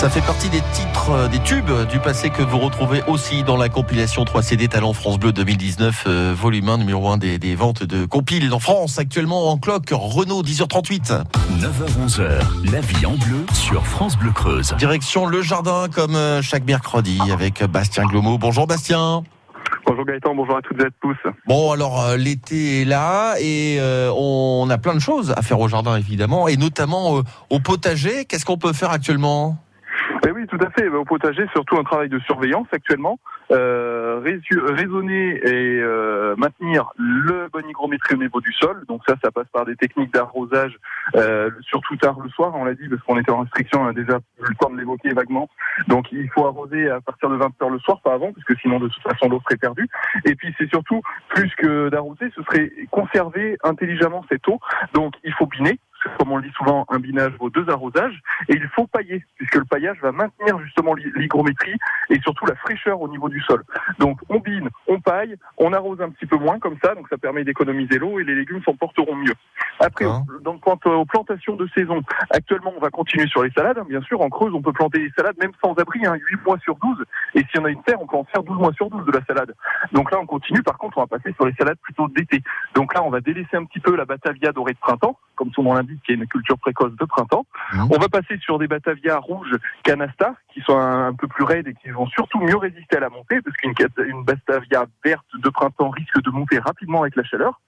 Ça 0.00 0.08
fait 0.08 0.22
partie 0.22 0.48
des 0.48 0.62
titres, 0.72 1.10
euh, 1.10 1.28
des 1.28 1.40
tubes 1.40 1.70
du 1.90 1.98
passé 1.98 2.30
que 2.30 2.40
vous 2.40 2.56
retrouvez 2.56 3.02
aussi 3.06 3.42
dans 3.42 3.58
la 3.58 3.68
compilation 3.68 4.24
3 4.24 4.40
CD 4.40 4.66
Talent 4.66 4.94
France 4.94 5.18
Bleu 5.18 5.30
2019, 5.30 6.04
euh, 6.06 6.34
volume 6.34 6.70
1, 6.70 6.78
numéro 6.78 7.10
1 7.10 7.18
des, 7.18 7.38
des 7.38 7.54
ventes 7.54 7.82
de 7.82 8.06
compiles 8.06 8.50
en 8.54 8.60
France, 8.60 8.98
actuellement 8.98 9.50
en 9.50 9.58
cloque, 9.58 9.90
Renault 9.92 10.42
10h38. 10.42 11.22
9h-11h, 11.58 12.72
la 12.72 12.80
vie 12.80 13.04
en 13.04 13.12
bleu 13.12 13.44
sur 13.52 13.86
France 13.86 14.16
Bleu 14.16 14.30
Creuse. 14.30 14.74
Direction 14.78 15.26
Le 15.26 15.42
Jardin, 15.42 15.88
comme 15.94 16.14
euh, 16.14 16.40
chaque 16.40 16.64
mercredi, 16.64 17.20
avec 17.30 17.62
Bastien 17.64 18.06
Glomo. 18.06 18.38
Bonjour 18.38 18.66
Bastien. 18.66 19.22
Bonjour 19.86 20.04
Gaëtan, 20.04 20.34
bonjour 20.34 20.56
à 20.56 20.62
toutes 20.62 20.80
et 20.80 20.84
à 20.84 20.90
tous. 21.02 21.16
Bon, 21.46 21.72
alors 21.72 22.00
euh, 22.00 22.16
l'été 22.16 22.82
est 22.82 22.84
là 22.84 23.34
et 23.40 23.78
euh, 23.80 24.12
on 24.16 24.68
a 24.70 24.78
plein 24.78 24.94
de 24.94 25.00
choses 25.00 25.34
à 25.36 25.42
faire 25.42 25.58
au 25.58 25.68
jardin 25.68 25.96
évidemment, 25.96 26.48
et 26.48 26.56
notamment 26.56 27.18
euh, 27.18 27.22
au 27.50 27.60
potager. 27.60 28.24
Qu'est-ce 28.24 28.44
qu'on 28.44 28.58
peut 28.58 28.72
faire 28.72 28.90
actuellement? 28.90 29.58
Ben 30.22 30.32
oui, 30.34 30.46
tout 30.46 30.58
à 30.60 30.70
fait. 30.70 30.88
Ben, 30.88 30.98
Au 30.98 31.04
potager, 31.04 31.46
surtout 31.52 31.76
un 31.78 31.84
travail 31.84 32.08
de 32.08 32.18
surveillance 32.20 32.66
actuellement. 32.72 33.18
Euh, 33.52 34.20
raisonner 34.20 35.40
et 35.44 35.80
euh, 35.80 36.34
maintenir 36.36 36.92
le 36.96 37.48
bonne 37.52 37.68
hygrométrie 37.68 38.14
au 38.14 38.18
niveau 38.18 38.40
du 38.40 38.52
sol. 38.52 38.84
Donc 38.88 39.02
ça, 39.08 39.14
ça 39.22 39.30
passe 39.30 39.48
par 39.52 39.64
des 39.64 39.76
techniques 39.76 40.12
d'arrosage, 40.12 40.76
euh, 41.16 41.50
surtout 41.62 41.96
tard 41.96 42.18
le 42.22 42.28
soir, 42.30 42.52
on 42.54 42.64
l'a 42.64 42.74
dit, 42.74 42.88
parce 42.88 43.02
qu'on 43.02 43.18
était 43.18 43.30
en 43.30 43.40
restriction, 43.40 43.82
on 43.82 43.88
a 43.88 43.92
déjà 43.92 44.18
eu 44.40 44.44
le 44.48 44.54
temps 44.54 44.70
de 44.70 44.78
l'évoquer 44.78 45.12
vaguement. 45.12 45.48
Donc 45.88 46.12
il 46.12 46.28
faut 46.30 46.46
arroser 46.46 46.88
à 46.90 47.00
partir 47.00 47.28
de 47.30 47.36
20 47.36 47.62
heures 47.62 47.70
le 47.70 47.78
soir, 47.80 48.00
pas 48.02 48.14
avant, 48.14 48.32
parce 48.32 48.44
que 48.44 48.54
sinon 48.56 48.78
de 48.78 48.88
toute 48.88 49.02
façon 49.02 49.28
l'eau 49.28 49.40
serait 49.44 49.56
perdue. 49.56 49.88
Et 50.24 50.34
puis 50.34 50.54
c'est 50.58 50.68
surtout, 50.68 51.00
plus 51.28 51.52
que 51.56 51.88
d'arroser, 51.88 52.30
ce 52.36 52.42
serait 52.42 52.70
conserver 52.90 53.56
intelligemment 53.64 54.24
cette 54.30 54.46
eau. 54.48 54.60
Donc 54.94 55.14
il 55.24 55.32
faut 55.32 55.46
biner. 55.46 55.78
Comme 56.18 56.32
on 56.32 56.36
le 56.38 56.42
dit 56.42 56.52
souvent, 56.56 56.86
un 56.88 56.98
binage 56.98 57.32
vaut 57.38 57.50
deux 57.50 57.68
arrosages. 57.68 58.18
Et 58.48 58.54
il 58.54 58.66
faut 58.68 58.86
pailler, 58.86 59.24
puisque 59.36 59.56
le 59.56 59.64
paillage 59.64 59.98
va 60.00 60.12
maintenir 60.12 60.58
justement 60.60 60.94
l'hy- 60.94 61.12
l'hygrométrie 61.14 61.76
et 62.10 62.20
surtout 62.20 62.46
la 62.46 62.54
fraîcheur 62.56 63.00
au 63.00 63.08
niveau 63.08 63.28
du 63.28 63.40
sol. 63.42 63.62
Donc 63.98 64.18
on 64.28 64.38
bine, 64.38 64.68
on 64.88 65.00
paille, 65.00 65.36
on 65.58 65.72
arrose 65.72 66.00
un 66.00 66.10
petit 66.10 66.26
peu 66.26 66.36
moins 66.36 66.58
comme 66.58 66.76
ça, 66.82 66.94
donc 66.94 67.08
ça 67.08 67.18
permet 67.18 67.44
d'économiser 67.44 67.98
l'eau 67.98 68.18
et 68.20 68.24
les 68.24 68.34
légumes 68.34 68.62
s'en 68.64 68.74
porteront 68.74 69.14
mieux. 69.16 69.34
Après, 69.80 70.04
donc, 70.42 70.60
quant 70.60 70.78
aux 70.84 71.04
plantations 71.06 71.56
de 71.56 71.66
saison, 71.74 72.02
actuellement 72.30 72.72
on 72.76 72.80
va 72.80 72.90
continuer 72.90 73.26
sur 73.28 73.42
les 73.42 73.50
salades. 73.50 73.78
hein. 73.78 73.86
Bien 73.88 74.02
sûr, 74.02 74.20
en 74.20 74.28
Creuse, 74.28 74.52
on 74.54 74.60
peut 74.62 74.72
planter 74.72 74.98
des 74.98 75.10
salades 75.16 75.36
même 75.38 75.52
sans 75.62 75.72
abri, 75.74 76.04
hein, 76.06 76.14
8 76.14 76.44
mois 76.44 76.58
sur 76.58 76.76
12. 76.76 77.02
Et 77.34 77.40
si 77.50 77.58
on 77.58 77.64
a 77.64 77.70
une 77.70 77.82
terre, 77.82 78.00
on 78.00 78.06
peut 78.06 78.16
en 78.16 78.24
faire 78.24 78.42
12 78.42 78.58
mois 78.58 78.72
sur 78.74 78.90
12 78.90 79.06
de 79.06 79.12
la 79.12 79.24
salade. 79.24 79.54
Donc 79.92 80.10
là, 80.10 80.18
on 80.20 80.26
continue. 80.26 80.62
Par 80.62 80.76
contre, 80.78 80.98
on 80.98 81.02
va 81.02 81.06
passer 81.06 81.32
sur 81.34 81.46
les 81.46 81.54
salades 81.54 81.78
plutôt 81.82 82.08
d'été. 82.08 82.42
Donc 82.74 82.94
là, 82.94 83.02
on 83.02 83.10
va 83.10 83.20
délaisser 83.20 83.56
un 83.56 83.64
petit 83.64 83.80
peu 83.80 83.96
la 83.96 84.04
batavia 84.04 84.52
dorée 84.52 84.72
de 84.74 84.78
printemps, 84.78 85.18
comme 85.34 85.50
son 85.52 85.62
nom 85.62 85.72
l'indique, 85.74 85.89
qui 86.04 86.12
est 86.12 86.14
une 86.14 86.26
culture 86.26 86.58
précoce 86.58 86.94
de 86.96 87.04
printemps. 87.04 87.46
On 87.90 87.98
va 87.98 88.08
passer 88.08 88.38
sur 88.38 88.58
des 88.58 88.66
batavias 88.66 89.18
rouges 89.18 89.56
canasta, 89.82 90.34
qui 90.52 90.60
sont 90.60 90.76
un, 90.76 91.08
un 91.08 91.14
peu 91.14 91.28
plus 91.28 91.44
raides 91.44 91.68
et 91.68 91.74
qui 91.74 91.90
vont 91.90 92.06
surtout 92.08 92.40
mieux 92.40 92.56
résister 92.56 92.96
à 92.96 93.00
la 93.00 93.08
montée, 93.08 93.40
parce 93.40 93.56
qu'une 93.56 93.74
une 94.06 94.24
batavia 94.24 94.86
verte 95.04 95.26
de 95.34 95.48
printemps 95.48 95.90
risque 95.90 96.22
de 96.22 96.30
monter 96.30 96.58
rapidement 96.58 97.02
avec 97.02 97.16
la 97.16 97.24
chaleur. 97.24 97.60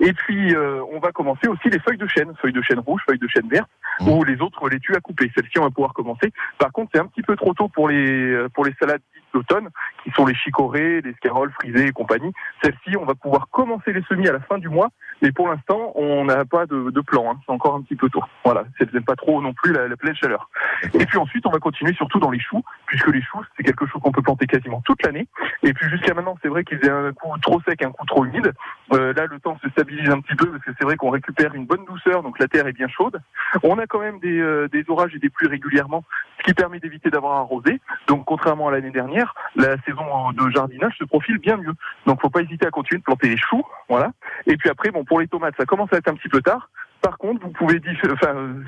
Et 0.00 0.12
puis, 0.12 0.54
euh, 0.54 0.80
on 0.92 1.00
va 1.00 1.10
commencer 1.10 1.48
aussi 1.48 1.70
les 1.70 1.80
feuilles 1.80 1.98
de 1.98 2.06
chêne, 2.06 2.32
feuilles 2.40 2.52
de 2.52 2.62
chêne 2.62 2.78
rouges, 2.78 3.02
feuilles 3.06 3.18
de 3.18 3.26
chêne 3.26 3.48
vertes, 3.48 3.70
ou 4.00 4.22
les 4.22 4.40
autres 4.40 4.68
laitues 4.68 4.94
à 4.94 5.00
couper. 5.00 5.30
Celles-ci, 5.34 5.58
on 5.58 5.64
va 5.64 5.70
pouvoir 5.70 5.92
commencer. 5.92 6.32
Par 6.58 6.70
contre, 6.70 6.90
c'est 6.94 7.00
un 7.00 7.06
petit 7.06 7.22
peu 7.22 7.34
trop 7.34 7.52
tôt 7.52 7.68
pour 7.68 7.88
les 7.88 8.32
euh, 8.32 8.48
pour 8.48 8.64
les 8.64 8.74
salades 8.78 9.02
d'automne, 9.34 9.68
qui 10.04 10.10
sont 10.10 10.26
les 10.26 10.34
chicorées, 10.34 11.00
les 11.00 11.12
scaroles 11.14 11.52
frisées 11.52 11.86
et 11.86 11.92
compagnie. 11.92 12.32
Celles-ci, 12.62 12.96
on 12.96 13.04
va 13.04 13.14
pouvoir 13.14 13.48
commencer 13.50 13.92
les 13.92 14.02
semis 14.02 14.28
à 14.28 14.32
la 14.32 14.40
fin 14.40 14.58
du 14.58 14.68
mois, 14.68 14.90
mais 15.22 15.32
pour 15.32 15.48
l'instant, 15.48 15.92
on 15.94 16.24
n'a 16.24 16.44
pas 16.44 16.66
de, 16.66 17.00
plan. 17.00 17.32
hein. 17.32 17.40
C'est 17.46 17.52
encore 17.52 17.74
un 17.74 17.82
petit 17.82 17.96
peu 17.96 18.08
tôt. 18.08 18.22
Voilà, 18.44 18.64
c'est 18.78 19.04
pas 19.04 19.16
trop 19.16 19.40
non 19.42 19.52
plus 19.52 19.72
la, 19.72 19.96
pleine 19.96 20.14
chaleur. 20.14 20.48
Et 20.94 21.06
puis 21.06 21.18
ensuite, 21.18 21.44
on 21.46 21.50
va 21.50 21.58
continuer 21.58 21.92
surtout 21.94 22.20
dans 22.20 22.30
les 22.30 22.40
choux, 22.40 22.62
puisque 22.86 23.08
les 23.08 23.22
choux, 23.22 23.42
c'est 23.56 23.62
quelque 23.62 23.86
chose 23.86 24.00
qu'on 24.02 24.12
peut 24.12 24.22
planter 24.22 24.46
quasiment 24.46 24.80
toute 24.82 25.02
l'année. 25.04 25.26
Et 25.62 25.72
puis 25.72 25.88
jusqu'à 25.88 26.14
maintenant, 26.14 26.36
c'est 26.42 26.48
vrai 26.48 26.64
qu'ils 26.64 26.84
aient 26.84 26.90
un 26.90 27.12
coup 27.12 27.28
trop 27.42 27.60
sec, 27.62 27.82
un 27.82 27.90
coup 27.90 28.06
trop 28.06 28.24
humide. 28.24 28.52
Euh, 28.92 29.12
là, 29.14 29.26
le 29.26 29.40
temps 29.40 29.58
se 29.62 29.68
stabilise 29.70 30.10
un 30.10 30.20
petit 30.20 30.36
peu, 30.36 30.50
parce 30.50 30.64
que 30.64 30.70
c'est 30.78 30.84
vrai 30.84 30.96
qu'on 30.96 31.10
récupère 31.10 31.54
une 31.54 31.66
bonne 31.66 31.84
douceur, 31.84 32.22
donc 32.22 32.38
la 32.38 32.46
terre 32.46 32.66
est 32.66 32.72
bien 32.72 32.88
chaude. 32.88 33.20
On 33.62 33.78
a 33.78 33.86
quand 33.86 34.00
même 34.00 34.20
des, 34.20 34.38
euh, 34.38 34.68
des 34.68 34.84
orages 34.88 35.14
et 35.14 35.18
des 35.18 35.30
pluies 35.30 35.48
régulièrement, 35.48 36.04
ce 36.38 36.44
qui 36.44 36.54
permet 36.54 36.78
d'éviter 36.78 37.10
d'avoir 37.10 37.38
arrosé. 37.38 37.80
Donc 38.06 38.24
contrairement 38.24 38.68
à 38.68 38.70
l'année 38.70 38.90
dernière, 38.90 39.17
la 39.56 39.76
saison 39.82 40.32
de 40.32 40.50
jardinage 40.50 40.94
se 40.98 41.04
profile 41.04 41.38
bien 41.38 41.56
mieux. 41.56 41.74
Donc 42.06 42.20
faut 42.20 42.30
pas 42.30 42.42
hésiter 42.42 42.66
à 42.66 42.70
continuer 42.70 42.98
de 42.98 43.04
planter 43.04 43.28
les 43.28 43.36
choux, 43.36 43.62
voilà. 43.88 44.12
Et 44.46 44.56
puis 44.56 44.68
après, 44.70 44.90
bon, 44.90 45.04
pour 45.04 45.20
les 45.20 45.28
tomates, 45.28 45.54
ça 45.58 45.64
commence 45.66 45.92
à 45.92 45.96
être 45.96 46.08
un 46.08 46.14
petit 46.14 46.28
peu 46.28 46.40
tard. 46.42 46.70
Par 47.00 47.16
contre, 47.16 47.40
vous 47.42 47.52
pouvez 47.52 47.80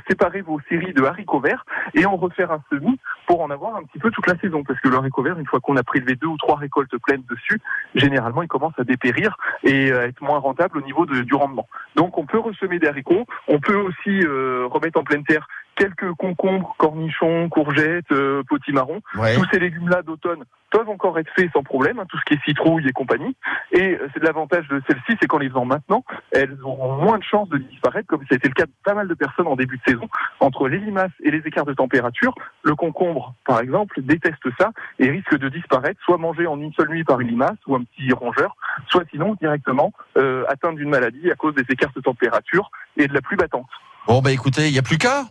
séparer 0.09 0.40
vos 0.40 0.61
séries 0.68 0.94
de 0.94 1.03
haricots 1.03 1.40
verts 1.40 1.66
et 1.94 2.07
en 2.07 2.14
refaire 2.16 2.53
un 2.53 2.62
semis 2.70 2.96
pour 3.26 3.40
en 3.42 3.51
avoir 3.51 3.74
un 3.74 3.82
petit 3.82 3.98
peu 3.98 4.09
toute 4.12 4.26
la 4.28 4.38
saison. 4.38 4.62
Parce 4.62 4.78
que 4.80 4.88
le 4.88 4.96
haricot 4.96 5.22
vert, 5.22 5.36
une 5.36 5.46
fois 5.46 5.59
qu'on 5.59 5.76
a 5.76 5.82
prélevé 5.82 6.14
deux 6.14 6.28
ou 6.28 6.36
trois 6.36 6.57
récoltes 6.57 6.96
pleines 7.05 7.24
dessus, 7.28 7.61
généralement, 7.96 8.42
il 8.42 8.48
commence 8.48 8.74
à 8.78 8.84
dépérir 8.84 9.36
et 9.64 9.92
à 9.92 10.05
être 10.07 10.20
moins 10.22 10.38
rentable 10.38 10.78
au 10.78 10.82
niveau 10.82 11.07
de- 11.07 11.22
du 11.22 11.34
rendement. 11.34 11.68
Donc, 11.96 12.18
on 12.18 12.24
peut 12.24 12.38
ressemer 12.38 12.78
des 12.78 12.86
haricots. 12.86 13.26
On 13.48 13.59
peut 13.59 13.74
aussi 13.76 14.22
euh, 14.24 14.66
remettre 14.70 15.01
en 15.01 15.03
pleine 15.03 15.24
terre 15.24 15.48
quelques 15.77 16.12
concombres, 16.14 16.75
cornichons, 16.79 17.49
courgettes, 17.49 18.12
euh, 18.12 18.43
potimarrons. 18.49 19.01
Ouais. 19.16 19.35
Tous 19.35 19.47
ces 19.53 19.59
légumes-là 19.59 20.03
d'automne 20.03 20.45
peuvent 20.71 20.89
encore 20.89 21.18
être 21.18 21.31
faits 21.35 21.51
sans 21.53 21.62
problème, 21.62 21.99
hein, 21.99 22.05
tout 22.09 22.18
ce 22.18 22.25
qui 22.25 22.35
est 22.35 22.45
citrouille 22.45 22.87
et 22.87 22.93
compagnie. 22.93 23.37
Et 23.73 23.95
euh, 23.95 24.09
c'est 24.14 24.23
l'avantage 24.23 24.66
de 24.68 24.81
celles-ci, 24.87 25.16
c'est 25.21 25.27
qu'en 25.27 25.39
les 25.39 25.49
faisant 25.49 25.64
maintenant, 25.64 26.05
elles 26.31 26.57
auront 26.62 26.97
moins 27.03 27.18
de 27.18 27.25
chances 27.25 27.49
de 27.49 27.59
disparaître, 27.59 28.07
comme 28.07 28.21
ça 28.21 28.35
a 28.35 28.37
été 28.37 28.49
le 28.49 28.55
cas 28.55 28.66
de 28.66 28.73
pas 28.85 28.95
mal 28.95 29.09
de 29.09 29.14
personnes 29.14 29.47
en 29.47 29.57
début 29.57 29.79
de 29.79 29.93
saison. 29.93 30.09
Entre 30.39 30.68
les 30.68 30.79
limaces 30.79 31.11
et 31.23 31.31
les 31.31 31.43
écarts 31.47 31.64
de 31.64 31.75
température, 31.75 32.35
le 32.62 32.75
concombre, 32.75 33.35
par 33.45 33.61
exemple, 33.61 34.01
déteste 34.03 34.47
ça 34.59 34.71
et 34.99 35.11
risque 35.11 35.37
de 35.37 35.49
disparaître, 35.49 36.01
soit 36.05 36.18
mangé 36.18 36.47
en 36.47 36.61
une 36.61 36.73
seule 36.75 36.89
nuit 36.89 37.05
par 37.05 37.21
une 37.21 37.29
limace 37.29 37.59
ou 37.66 37.75
un 37.75 37.83
petit 37.83 38.12
rongeur, 38.12 38.57
soit 38.89 39.05
sinon 39.11 39.35
directement 39.41 39.93
euh, 40.16 40.45
atteint 40.49 40.73
d'une 40.73 40.89
maladie 40.89 41.31
à 41.31 41.35
cause 41.35 41.55
des 41.55 41.64
écarts 41.68 41.93
de 41.95 42.01
température 42.01 42.71
et 42.97 43.09
de 43.09 43.14
la 43.14 43.21
pluie 43.21 43.37
battante. 43.37 43.68
Bon, 44.07 44.21
bah 44.21 44.33
écoutez, 44.33 44.68
il 44.68 44.73
n'y 44.73 44.79
a 44.79 44.83
plus 44.83 44.99
qu'à. 44.99 45.25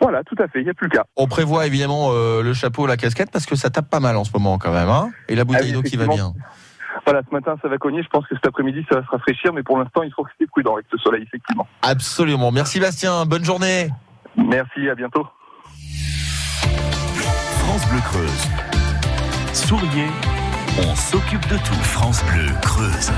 Voilà, 0.00 0.22
tout 0.24 0.36
à 0.38 0.48
fait, 0.48 0.60
il 0.60 0.64
n'y 0.64 0.70
a 0.70 0.74
plus 0.74 0.88
qu'à. 0.88 1.04
On 1.16 1.26
prévoit 1.26 1.66
évidemment 1.66 2.10
euh, 2.12 2.42
le 2.42 2.54
chapeau, 2.54 2.86
la 2.86 2.96
casquette, 2.96 3.30
parce 3.30 3.46
que 3.46 3.56
ça 3.56 3.70
tape 3.70 3.90
pas 3.90 4.00
mal 4.00 4.16
en 4.16 4.24
ce 4.24 4.30
moment 4.32 4.58
quand 4.58 4.72
même. 4.72 4.88
Hein 4.88 5.10
et 5.28 5.34
la 5.34 5.44
bouteille 5.44 5.70
Ah 5.70 5.74
d'eau 5.74 5.82
qui 5.82 5.96
va 5.96 6.06
bien. 6.06 6.32
Voilà, 7.04 7.22
ce 7.28 7.34
matin 7.34 7.56
ça 7.62 7.68
va 7.68 7.78
cogner, 7.78 8.02
je 8.02 8.08
pense 8.08 8.26
que 8.26 8.34
cet 8.34 8.46
après-midi 8.46 8.84
ça 8.90 9.00
va 9.00 9.06
se 9.06 9.10
rafraîchir, 9.10 9.52
mais 9.52 9.62
pour 9.62 9.78
l'instant 9.78 10.02
il 10.02 10.12
faut 10.12 10.22
rester 10.22 10.46
prudent 10.46 10.74
avec 10.74 10.86
ce 10.90 10.98
soleil, 10.98 11.22
effectivement. 11.22 11.66
Absolument. 11.82 12.50
Merci 12.50 12.80
Bastien, 12.80 13.24
bonne 13.24 13.44
journée. 13.44 13.90
Merci, 14.36 14.88
à 14.88 14.94
bientôt. 14.94 15.26
France 17.58 17.88
Bleu 17.88 18.00
Creuse. 18.00 18.48
Souriez, 19.52 20.06
on 20.78 20.94
s'occupe 20.94 21.46
de 21.48 21.56
tout. 21.56 21.82
France 21.82 22.24
Bleu 22.24 22.46
Creuse. 22.62 23.10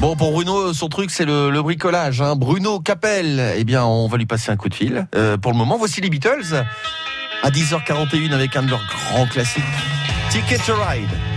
Bon, 0.00 0.16
pour 0.16 0.32
Bruno, 0.32 0.72
son 0.72 0.88
truc, 0.88 1.10
c'est 1.10 1.26
le, 1.26 1.60
bricolage. 1.60 2.22
Hein. 2.22 2.34
Bruno 2.34 2.80
Capel, 2.80 3.52
eh 3.54 3.64
bien, 3.64 3.84
on 3.84 4.08
va 4.08 4.16
lui 4.16 4.24
passer 4.24 4.50
un 4.50 4.56
coup 4.56 4.70
de 4.70 4.74
fil. 4.74 5.06
Euh, 5.14 5.36
pour 5.36 5.52
le 5.52 5.58
moment, 5.58 5.76
voici 5.76 6.00
les 6.00 6.08
Beatles. 6.08 6.64
À 7.42 7.50
10h41 7.50 8.32
avec 8.32 8.56
un 8.56 8.62
de 8.62 8.70
leurs 8.70 8.86
grands 8.86 9.26
classiques. 9.26 9.62
Ticket 10.30 10.56
to 10.56 10.72
Ride. 10.74 11.29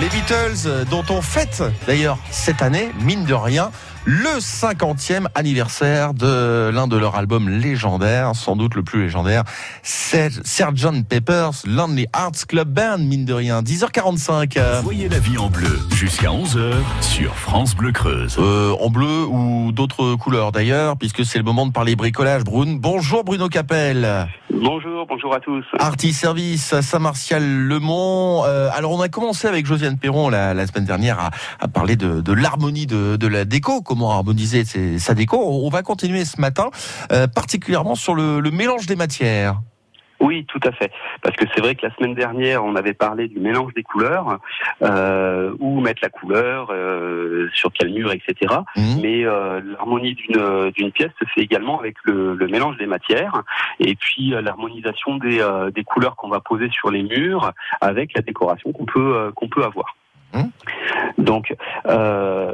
Les 0.00 0.08
Beatles, 0.10 0.66
euh, 0.66 0.84
dont 0.84 1.04
on 1.08 1.22
fête 1.22 1.62
d'ailleurs 1.86 2.18
cette 2.30 2.60
année, 2.60 2.90
mine 3.00 3.24
de 3.24 3.32
rien, 3.32 3.70
le 4.06 4.38
50e 4.38 5.26
anniversaire 5.34 6.12
de 6.12 6.70
l'un 6.72 6.86
de 6.86 6.96
leurs 6.98 7.16
albums 7.16 7.48
légendaires, 7.48 8.32
sans 8.34 8.54
doute 8.54 8.74
le 8.74 8.82
plus 8.82 9.02
légendaire, 9.04 9.44
c'est 9.82 10.28
Sgt 10.44 11.04
Pepper's 11.08 11.64
Lonely 11.66 12.06
Hearts 12.14 12.44
Club 12.46 12.68
Band, 12.68 12.98
mine 12.98 13.24
de 13.24 13.32
rien. 13.32 13.62
10h45. 13.62 14.58
euh, 14.58 14.80
Voyez 14.84 15.08
la 15.08 15.18
vie 15.18 15.38
en 15.38 15.48
bleu 15.48 15.78
jusqu'à 15.94 16.28
11h 16.28 16.72
sur 17.00 17.34
France 17.34 17.74
Bleu 17.74 17.92
Creuse. 17.92 18.36
euh, 18.38 18.74
en 18.78 18.90
bleu 18.90 19.24
ou 19.26 19.72
d'autres 19.72 20.16
couleurs 20.16 20.52
d'ailleurs, 20.52 20.98
puisque 20.98 21.24
c'est 21.24 21.38
le 21.38 21.44
moment 21.44 21.64
de 21.66 21.72
parler 21.72 21.96
bricolage. 21.96 22.44
Brune. 22.44 22.78
Bonjour 22.78 23.24
Bruno 23.24 23.48
Capel. 23.48 24.28
Bonjour, 24.52 25.06
bonjour 25.08 25.34
à 25.34 25.40
tous. 25.40 25.64
Artis 25.78 26.12
Service 26.12 26.72
à 26.74 26.82
Saint-Martial-le-Mont. 26.82 28.42
Euh, 28.44 28.68
alors 28.74 28.92
on 28.92 29.00
a 29.00 29.08
commencé 29.08 29.48
avec 29.48 29.64
Josiane 29.66 29.98
Perron 29.98 30.28
la, 30.28 30.52
la 30.54 30.66
semaine 30.66 30.84
dernière 30.84 31.18
à, 31.18 31.30
à 31.60 31.68
parler 31.68 31.96
de, 31.96 32.20
de 32.20 32.32
l'harmonie 32.32 32.86
de, 32.86 33.16
de 33.16 33.26
la 33.26 33.44
déco, 33.44 33.80
comment 33.94 34.10
harmoniser 34.12 34.64
ses- 34.64 34.98
sa 34.98 35.14
déco. 35.14 35.36
On, 35.38 35.66
on 35.66 35.68
va 35.70 35.82
continuer 35.82 36.24
ce 36.24 36.40
matin, 36.40 36.70
euh, 37.12 37.26
particulièrement 37.28 37.94
sur 37.94 38.14
le, 38.14 38.40
le 38.40 38.50
mélange 38.50 38.86
des 38.86 38.96
matières. 38.96 39.60
Oui, 40.20 40.46
tout 40.46 40.60
à 40.64 40.72
fait. 40.72 40.90
Parce 41.22 41.36
que 41.36 41.44
c'est 41.54 41.60
vrai 41.60 41.74
que 41.74 41.84
la 41.86 41.94
semaine 41.94 42.14
dernière, 42.14 42.64
on 42.64 42.76
avait 42.76 42.94
parlé 42.94 43.28
du 43.28 43.38
mélange 43.40 43.74
des 43.74 43.82
couleurs, 43.82 44.38
euh, 44.82 45.52
où 45.58 45.80
mettre 45.80 46.00
la 46.02 46.08
couleur, 46.08 46.68
euh, 46.70 47.48
sur 47.52 47.70
quel 47.72 47.92
mur, 47.92 48.10
etc. 48.12 48.54
Mais 49.02 49.24
euh, 49.24 49.60
l'harmonie 49.60 50.14
d'une 50.14 50.70
d'une 50.70 50.92
pièce 50.92 51.10
se 51.20 51.26
fait 51.34 51.42
également 51.42 51.78
avec 51.78 51.96
le, 52.04 52.34
le 52.34 52.46
mélange 52.48 52.78
des 52.78 52.86
matières, 52.86 53.42
et 53.80 53.94
puis 53.96 54.30
l'harmonisation 54.30 55.16
des, 55.18 55.46
des 55.74 55.84
couleurs 55.84 56.16
qu'on 56.16 56.28
va 56.28 56.40
poser 56.40 56.70
sur 56.70 56.90
les 56.90 57.02
murs 57.02 57.52
avec 57.80 58.14
la 58.14 58.22
décoration 58.22 58.72
qu'on 58.72 58.86
peut 58.86 59.30
qu'on 59.36 59.48
peut 59.48 59.64
avoir. 59.64 59.94
Donc, 61.18 61.54
euh, 61.86 62.52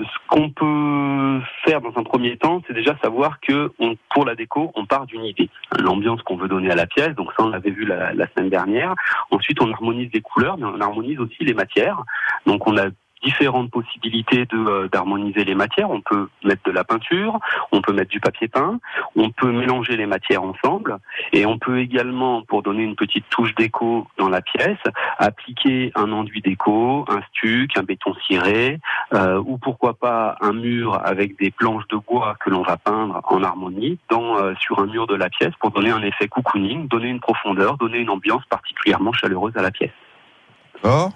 ce 0.00 0.28
qu'on 0.28 0.50
peut 0.50 1.40
faire 1.64 1.80
dans 1.80 1.92
un 1.96 2.02
premier 2.02 2.36
temps, 2.36 2.62
c'est 2.66 2.74
déjà 2.74 2.96
savoir 3.02 3.40
que 3.40 3.72
pour 4.10 4.24
la 4.24 4.34
déco, 4.34 4.70
on 4.74 4.86
part 4.86 5.06
d'une 5.06 5.24
idée, 5.24 5.48
l'ambiance 5.78 6.22
qu'on 6.22 6.36
veut 6.36 6.48
donner 6.48 6.70
à 6.70 6.74
la 6.74 6.86
pièce. 6.86 7.14
Donc 7.14 7.30
ça, 7.36 7.44
on 7.44 7.48
l'avait 7.48 7.70
vu 7.70 7.84
la, 7.84 8.12
la 8.12 8.26
semaine 8.28 8.50
dernière. 8.50 8.94
Ensuite, 9.30 9.60
on 9.62 9.72
harmonise 9.72 10.10
les 10.12 10.20
couleurs, 10.20 10.58
mais 10.58 10.66
on 10.66 10.80
harmonise 10.80 11.18
aussi 11.20 11.44
les 11.44 11.54
matières. 11.54 12.02
Donc, 12.46 12.66
on 12.66 12.76
a 12.76 12.86
différentes 13.22 13.70
possibilités 13.70 14.46
de 14.46 14.56
euh, 14.56 14.88
d'harmoniser 14.88 15.44
les 15.44 15.54
matières. 15.54 15.90
On 15.90 16.00
peut 16.00 16.28
mettre 16.44 16.62
de 16.64 16.70
la 16.70 16.84
peinture, 16.84 17.38
on 17.72 17.80
peut 17.80 17.92
mettre 17.92 18.10
du 18.10 18.20
papier 18.20 18.48
peint, 18.48 18.78
on 19.16 19.30
peut 19.30 19.52
mélanger 19.52 19.96
les 19.96 20.06
matières 20.06 20.42
ensemble, 20.42 20.98
et 21.32 21.46
on 21.46 21.58
peut 21.58 21.80
également, 21.80 22.42
pour 22.42 22.62
donner 22.62 22.82
une 22.82 22.96
petite 22.96 23.28
touche 23.30 23.54
déco 23.54 24.06
dans 24.18 24.28
la 24.28 24.42
pièce, 24.42 24.78
appliquer 25.18 25.92
un 25.94 26.12
enduit 26.12 26.40
déco, 26.40 27.04
un 27.08 27.22
stuc, 27.30 27.76
un 27.76 27.82
béton 27.82 28.14
ciré, 28.26 28.80
euh, 29.14 29.42
ou 29.44 29.58
pourquoi 29.58 29.94
pas 29.94 30.36
un 30.40 30.52
mur 30.52 31.00
avec 31.04 31.38
des 31.38 31.50
planches 31.50 31.88
de 31.88 31.96
bois 31.96 32.36
que 32.40 32.50
l'on 32.50 32.62
va 32.62 32.76
peindre 32.76 33.20
en 33.24 33.42
harmonie 33.42 33.98
dans, 34.10 34.36
euh, 34.38 34.54
sur 34.58 34.78
un 34.78 34.86
mur 34.86 35.06
de 35.06 35.14
la 35.14 35.28
pièce 35.28 35.52
pour 35.60 35.70
donner 35.70 35.90
un 35.90 36.02
effet 36.02 36.28
cocooning, 36.28 36.88
donner 36.88 37.08
une 37.08 37.20
profondeur, 37.20 37.76
donner 37.76 37.98
une 37.98 38.10
ambiance 38.10 38.44
particulièrement 38.46 39.12
chaleureuse 39.12 39.56
à 39.56 39.62
la 39.62 39.70
pièce. 39.70 39.90
Oh. 40.84 41.08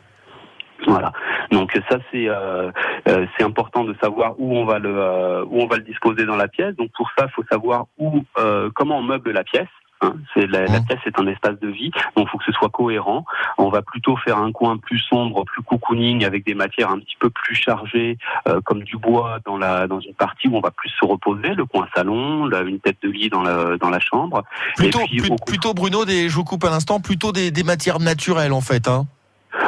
Voilà. 0.87 1.13
Donc 1.51 1.73
ça 1.89 1.99
c'est 2.11 2.29
euh, 2.29 2.71
euh, 3.09 3.27
c'est 3.37 3.45
important 3.45 3.85
de 3.85 3.95
savoir 4.03 4.35
où 4.39 4.57
on 4.57 4.65
va 4.65 4.79
le 4.79 4.95
euh, 4.97 5.45
où 5.45 5.61
on 5.61 5.67
va 5.67 5.77
le 5.77 5.83
disposer 5.83 6.25
dans 6.25 6.37
la 6.37 6.49
pièce. 6.49 6.75
Donc 6.77 6.91
pour 6.97 7.09
ça, 7.19 7.27
il 7.29 7.33
faut 7.33 7.45
savoir 7.51 7.87
où 7.99 8.25
euh, 8.39 8.71
comment 8.75 8.99
on 8.99 9.03
meuble 9.03 9.31
la 9.33 9.45
pièce. 9.45 9.69
hein. 10.01 10.15
c'est 10.33 10.47
la, 10.47 10.61
la 10.65 10.81
pièce 10.81 11.01
est 11.05 11.19
un 11.21 11.27
espace 11.27 11.59
de 11.61 11.69
vie, 11.69 11.91
donc 12.17 12.27
il 12.27 12.31
faut 12.31 12.39
que 12.39 12.45
ce 12.47 12.53
soit 12.53 12.71
cohérent. 12.71 13.25
On 13.59 13.69
va 13.69 13.83
plutôt 13.83 14.17
faire 14.17 14.39
un 14.39 14.51
coin 14.53 14.79
plus 14.79 14.99
sombre, 15.01 15.45
plus 15.45 15.63
cocooning, 15.63 16.25
avec 16.25 16.47
des 16.47 16.55
matières 16.55 16.91
un 16.91 16.99
petit 16.99 17.17
peu 17.21 17.29
plus 17.29 17.55
chargées, 17.55 18.17
euh, 18.49 18.61
comme 18.65 18.83
du 18.83 18.97
bois 18.97 19.39
dans 19.45 19.59
la 19.59 19.87
dans 19.87 20.01
une 20.01 20.15
partie 20.15 20.49
où 20.49 20.57
on 20.57 20.61
va 20.61 20.71
plus 20.71 20.89
se 20.99 21.05
reposer, 21.05 21.55
le 21.55 21.67
coin 21.67 21.87
salon, 21.95 22.47
la- 22.47 22.63
une 22.63 22.81
tête 22.81 22.97
de 23.03 23.11
lit 23.11 23.29
dans 23.29 23.43
la 23.43 23.77
dans 23.77 23.91
la 23.91 24.01
chambre. 24.01 24.43
Plutôt, 24.77 25.01
Et 25.01 25.05
puis, 25.09 25.21
plu- 25.21 25.37
plutôt 25.47 25.75
Bruno, 25.75 26.05
des, 26.07 26.29
je 26.31 26.35
vous 26.35 26.45
coupe 26.45 26.65
à 26.65 26.71
l'instant, 26.71 27.01
plutôt 27.01 27.33
des, 27.33 27.51
des 27.51 27.65
matières 27.65 28.01
naturelles 28.01 28.53
en 28.55 28.63
fait. 28.63 28.89
Hein. 28.89 29.05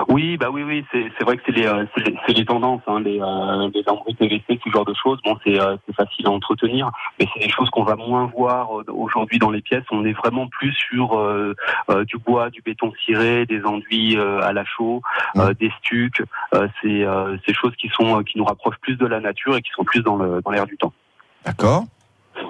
Oui, 0.08 0.36
bah 0.36 0.48
oui, 0.50 0.62
oui, 0.62 0.84
c'est 0.92 1.24
vrai 1.24 1.36
que 1.36 1.42
c'est 1.46 1.52
les, 1.52 1.66
euh, 1.66 1.84
les, 2.28 2.44
tendances, 2.44 2.82
hein, 2.86 3.00
les, 3.00 3.20
euh, 3.20 3.70
les 3.74 3.82
lambris 3.82 4.14
PVC, 4.14 4.60
ce 4.64 4.70
genre 4.70 4.84
de 4.84 4.94
choses. 4.94 5.18
Bon, 5.24 5.36
c'est 5.44 5.60
euh, 5.60 5.76
c'est 5.86 5.94
facile 5.94 6.26
à 6.26 6.30
entretenir, 6.30 6.90
mais 7.18 7.26
c'est 7.32 7.40
des 7.40 7.50
choses 7.50 7.68
qu'on 7.70 7.82
va 7.82 7.96
moins 7.96 8.26
voir 8.26 8.80
euh, 8.80 8.84
aujourd'hui 8.88 9.38
dans 9.38 9.50
les 9.50 9.60
pièces. 9.60 9.84
On 9.90 10.04
est 10.04 10.12
vraiment 10.12 10.46
plus 10.48 10.72
sur 10.72 11.18
du 12.06 12.16
bois, 12.18 12.50
du 12.50 12.62
béton 12.62 12.92
ciré, 13.04 13.46
des 13.46 13.64
enduits 13.64 14.16
à 14.18 14.52
la 14.52 14.64
chaux, 14.64 15.02
des 15.58 15.70
stucs. 15.78 16.22
C'est 16.52 17.06
ces 17.46 17.54
choses 17.54 17.74
qui 17.76 17.88
sont 17.88 18.22
qui 18.22 18.38
nous 18.38 18.44
rapprochent 18.44 18.78
plus 18.80 18.96
de 18.96 19.06
la 19.06 19.20
nature 19.20 19.56
et 19.56 19.62
qui 19.62 19.70
sont 19.70 19.84
plus 19.84 20.00
dans 20.00 20.16
le 20.16 20.40
dans 20.42 20.50
l'air 20.50 20.66
du 20.66 20.76
temps. 20.76 20.92
D'accord. 21.44 21.84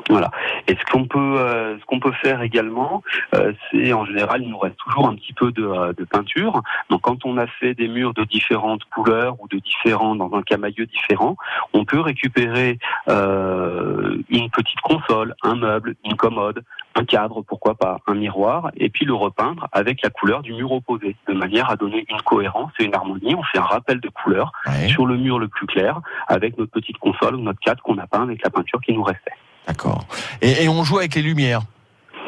Voilà. 0.09 0.31
Et 0.69 0.75
ce 0.75 0.93
qu'on 0.93 1.07
peut, 1.07 1.37
euh, 1.39 1.79
ce 1.79 1.85
qu'on 1.87 2.01
peut 2.01 2.13
faire 2.13 2.43
également, 2.43 3.03
euh, 3.35 3.53
c'est 3.71 3.93
en 3.93 4.05
général, 4.05 4.43
il 4.43 4.51
nous 4.51 4.59
reste 4.59 4.77
toujours 4.77 5.09
un 5.09 5.15
petit 5.15 5.33
peu 5.33 5.53
de, 5.53 5.65
euh, 5.65 5.93
de 5.93 6.05
peinture. 6.05 6.63
Donc, 6.91 7.03
quand 7.03 7.25
on 7.25 7.39
a 7.39 7.47
fait 7.47 7.75
des 7.75 7.89
murs 7.89 8.15
de 8.15 8.25
différentes 8.25 8.85
couleurs 8.85 9.37
ou 9.41 9.49
de 9.49 9.59
différents 9.59 10.15
dans 10.15 10.33
un 10.35 10.43
camailleux 10.43 10.87
différent, 10.87 11.37
on 11.73 11.85
peut 11.85 12.01
récupérer 12.01 12.79
euh, 13.09 14.19
une 14.29 14.51
petite 14.51 14.81
console, 14.81 15.35
un 15.43 15.55
meuble, 15.55 15.95
une 16.05 16.17
commode, 16.17 16.63
un 16.95 17.05
cadre, 17.05 17.43
pourquoi 17.43 17.75
pas, 17.75 17.99
un 18.07 18.15
miroir, 18.15 18.71
et 18.77 18.91
puis 18.91 19.05
le 19.05 19.15
repeindre 19.15 19.69
avec 19.73 20.03
la 20.03 20.11
couleur 20.11 20.43
du 20.43 20.53
mur 20.53 20.73
opposé, 20.73 21.17
de 21.27 21.33
manière 21.33 21.71
à 21.71 21.77
donner 21.77 22.05
une 22.11 22.21
cohérence 22.21 22.73
et 22.79 22.85
une 22.85 22.95
harmonie. 22.95 23.35
On 23.35 23.43
fait 23.45 23.59
un 23.59 23.63
rappel 23.63 24.01
de 24.01 24.09
couleurs 24.09 24.53
sur 24.89 25.07
le 25.07 25.17
mur 25.17 25.39
le 25.39 25.49
plus 25.49 25.67
clair, 25.67 26.01
avec 26.29 26.59
notre 26.59 26.71
petite 26.71 26.99
console 26.99 27.37
ou 27.37 27.41
notre 27.41 27.61
cadre 27.61 27.83
qu'on 27.83 27.99
a 27.99 28.07
peint 28.07 28.23
avec 28.23 28.43
la 28.45 28.51
peinture 28.51 28.81
qui 28.81 28.93
nous 28.93 29.03
restait. 29.03 29.33
D'accord. 29.67 30.07
Et, 30.41 30.65
et 30.65 30.69
on 30.69 30.83
joue 30.85 30.99
avec 30.99 31.15
les 31.15 31.23
lumières. 31.23 31.63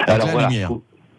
Avec 0.01 0.09
Alors 0.09 0.27
la 0.27 0.33
voilà. 0.33 0.49
lumière. 0.49 0.71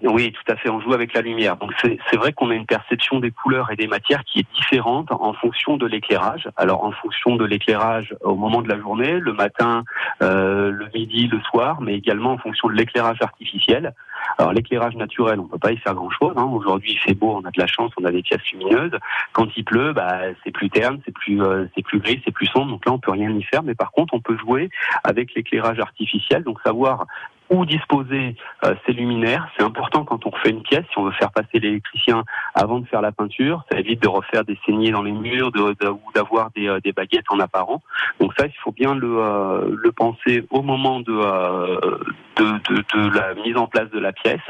Oui, 0.03 0.33
tout 0.33 0.51
à 0.51 0.55
fait. 0.57 0.69
On 0.69 0.81
joue 0.81 0.93
avec 0.93 1.13
la 1.13 1.21
lumière. 1.21 1.55
Donc 1.57 1.71
c'est 1.81 2.15
vrai 2.15 2.33
qu'on 2.33 2.49
a 2.51 2.55
une 2.55 2.65
perception 2.65 3.19
des 3.19 3.31
couleurs 3.31 3.71
et 3.71 3.75
des 3.75 3.87
matières 3.87 4.23
qui 4.25 4.39
est 4.39 4.47
différente 4.53 5.11
en 5.11 5.33
fonction 5.33 5.77
de 5.77 5.85
l'éclairage. 5.85 6.49
Alors 6.57 6.83
en 6.83 6.91
fonction 6.91 7.35
de 7.37 7.45
l'éclairage 7.45 8.13
au 8.21 8.35
moment 8.35 8.61
de 8.61 8.67
la 8.67 8.77
journée, 8.77 9.19
le 9.19 9.33
matin, 9.33 9.83
euh, 10.21 10.69
le 10.69 10.87
midi, 10.93 11.27
le 11.27 11.39
soir, 11.41 11.81
mais 11.81 11.95
également 11.95 12.33
en 12.33 12.37
fonction 12.37 12.67
de 12.67 12.73
l'éclairage 12.73 13.21
artificiel. 13.21 13.93
Alors 14.37 14.51
l'éclairage 14.51 14.95
naturel, 14.95 15.39
on 15.39 15.47
peut 15.47 15.57
pas 15.57 15.71
y 15.71 15.77
faire 15.77 15.93
grand-chose. 15.93 16.33
Hein. 16.35 16.43
Aujourd'hui, 16.43 16.91
il 16.91 16.99
fait 16.99 17.13
beau, 17.13 17.39
on 17.41 17.47
a 17.47 17.51
de 17.51 17.59
la 17.59 17.67
chance, 17.67 17.91
on 17.97 18.03
a 18.05 18.11
des 18.11 18.21
pièces 18.21 18.43
lumineuses. 18.51 18.97
Quand 19.31 19.47
il 19.55 19.63
pleut, 19.63 19.93
bah, 19.93 20.19
c'est 20.43 20.51
plus 20.51 20.69
terne, 20.69 20.99
c'est 21.05 21.13
plus, 21.13 21.41
euh, 21.41 21.65
c'est 21.73 21.83
plus 21.83 21.99
gris, 21.99 22.21
c'est 22.25 22.31
plus 22.31 22.47
sombre. 22.47 22.71
Donc 22.71 22.85
là, 22.85 22.91
on 22.91 22.99
peut 22.99 23.11
rien 23.11 23.29
y 23.31 23.43
faire. 23.43 23.63
Mais 23.63 23.75
par 23.75 23.91
contre, 23.91 24.13
on 24.13 24.19
peut 24.19 24.37
jouer 24.37 24.69
avec 25.03 25.33
l'éclairage 25.35 25.79
artificiel. 25.79 26.43
Donc 26.43 26.59
savoir 26.65 27.05
où 27.49 27.65
disposer 27.65 28.35
euh, 28.63 28.73
ces 28.85 28.93
luminaires. 28.93 29.47
C'est 29.57 29.63
important 29.63 30.03
quand 30.03 30.25
on 30.25 30.29
refait 30.29 30.49
une 30.49 30.63
pièce, 30.63 30.83
si 30.91 30.97
on 30.97 31.03
veut 31.03 31.11
faire 31.11 31.31
passer 31.31 31.59
l'électricien 31.59 32.23
avant 32.55 32.79
de 32.79 32.87
faire 32.87 33.01
la 33.01 33.11
peinture, 33.11 33.63
ça 33.71 33.79
évite 33.79 34.01
de 34.01 34.07
refaire 34.07 34.43
des 34.43 34.57
saignées 34.65 34.91
dans 34.91 35.03
les 35.03 35.11
murs 35.11 35.51
de, 35.51 35.75
de- 35.79 35.89
ou 35.89 36.01
d'avoir 36.15 36.49
des, 36.55 36.67
euh, 36.67 36.79
des 36.83 36.91
baguettes 36.91 37.25
en 37.29 37.39
apparent. 37.39 37.81
Donc 38.19 38.33
ça, 38.37 38.47
il 38.47 38.53
faut 38.63 38.71
bien 38.71 38.95
le, 38.95 39.17
euh, 39.19 39.75
le 39.75 39.91
penser 39.91 40.45
au 40.49 40.61
moment 40.61 40.99
de, 41.01 41.11
euh, 41.11 41.97
de, 42.37 42.43
de, 42.73 42.83
de 42.93 43.15
la 43.15 43.33
mise 43.35 43.57
en 43.57 43.67
place 43.67 43.89
de 43.91 43.99
la 43.99 44.11
pièce, 44.11 44.41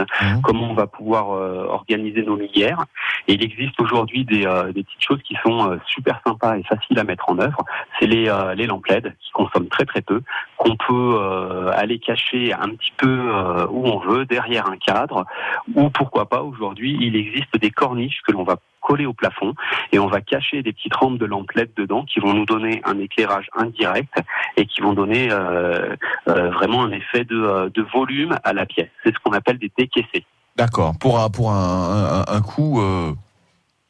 comment 0.43 0.69
on 0.71 0.73
va 0.73 0.87
pouvoir 0.87 1.31
euh, 1.33 1.65
organiser 1.67 2.23
nos 2.23 2.35
lumières. 2.35 2.85
Et 3.27 3.33
il 3.33 3.43
existe 3.43 3.79
aujourd'hui 3.81 4.23
des, 4.25 4.45
euh, 4.45 4.71
des 4.71 4.83
petites 4.83 5.03
choses 5.03 5.21
qui 5.23 5.35
sont 5.43 5.77
super 5.87 6.19
sympas 6.25 6.57
et 6.57 6.63
faciles 6.63 6.97
à 6.99 7.03
mettre 7.03 7.29
en 7.29 7.39
œuvre. 7.39 7.63
C'est 7.99 8.07
les, 8.07 8.29
euh, 8.29 8.53
les 8.55 8.67
lampes 8.67 8.85
LED 8.87 9.13
qui 9.19 9.31
consomment 9.31 9.67
très 9.67 9.85
très 9.85 10.01
peu, 10.01 10.21
qu'on 10.57 10.75
peut 10.75 11.15
euh, 11.19 11.71
aller 11.75 11.99
cacher 11.99 12.53
un 12.53 12.69
petit 12.69 12.84
peu 12.97 13.07
euh, 13.07 13.67
où 13.69 13.87
on 13.87 13.99
veut, 13.99 14.25
derrière 14.25 14.67
un 14.67 14.77
cadre, 14.77 15.25
ou 15.73 15.89
pourquoi 15.89 16.27
pas 16.27 16.41
aujourd'hui, 16.41 16.97
il 16.99 17.15
existe 17.15 17.57
des 17.59 17.71
corniches 17.71 18.21
que 18.25 18.31
l'on 18.31 18.43
va 18.43 18.57
coller 18.81 19.05
au 19.05 19.13
plafond 19.13 19.53
et 19.91 19.97
on 19.97 20.07
va 20.07 20.21
cacher 20.21 20.61
des 20.61 20.71
petites 20.71 20.95
rampes 20.95 21.17
de 21.17 21.25
lampes 21.25 21.51
LED 21.53 21.71
dedans 21.75 22.03
qui 22.03 22.19
vont 22.19 22.33
nous 22.33 22.45
donner 22.45 22.81
un 22.85 22.99
éclairage 22.99 23.47
indirect 23.55 24.13
et 24.57 24.67
qui 24.67 24.81
vont 24.81 24.93
donner 24.93 25.29
euh, 25.31 25.95
euh, 26.27 26.51
vraiment 26.51 26.83
un 26.83 26.91
effet 26.91 27.23
de, 27.23 27.81
volume 27.93 28.37
à 28.43 28.53
la 28.53 28.65
pièce. 28.65 28.89
C'est 29.03 29.13
ce 29.13 29.19
qu'on 29.23 29.33
appelle 29.33 29.57
des 29.57 29.71
décaissés. 29.75 30.25
D'accord. 30.55 30.93
Pour 30.99 31.19
un, 31.19 31.29
pour 31.29 31.51
un, 31.51 32.23
un, 32.27 32.33
un 32.33 32.41
coût 32.41 32.79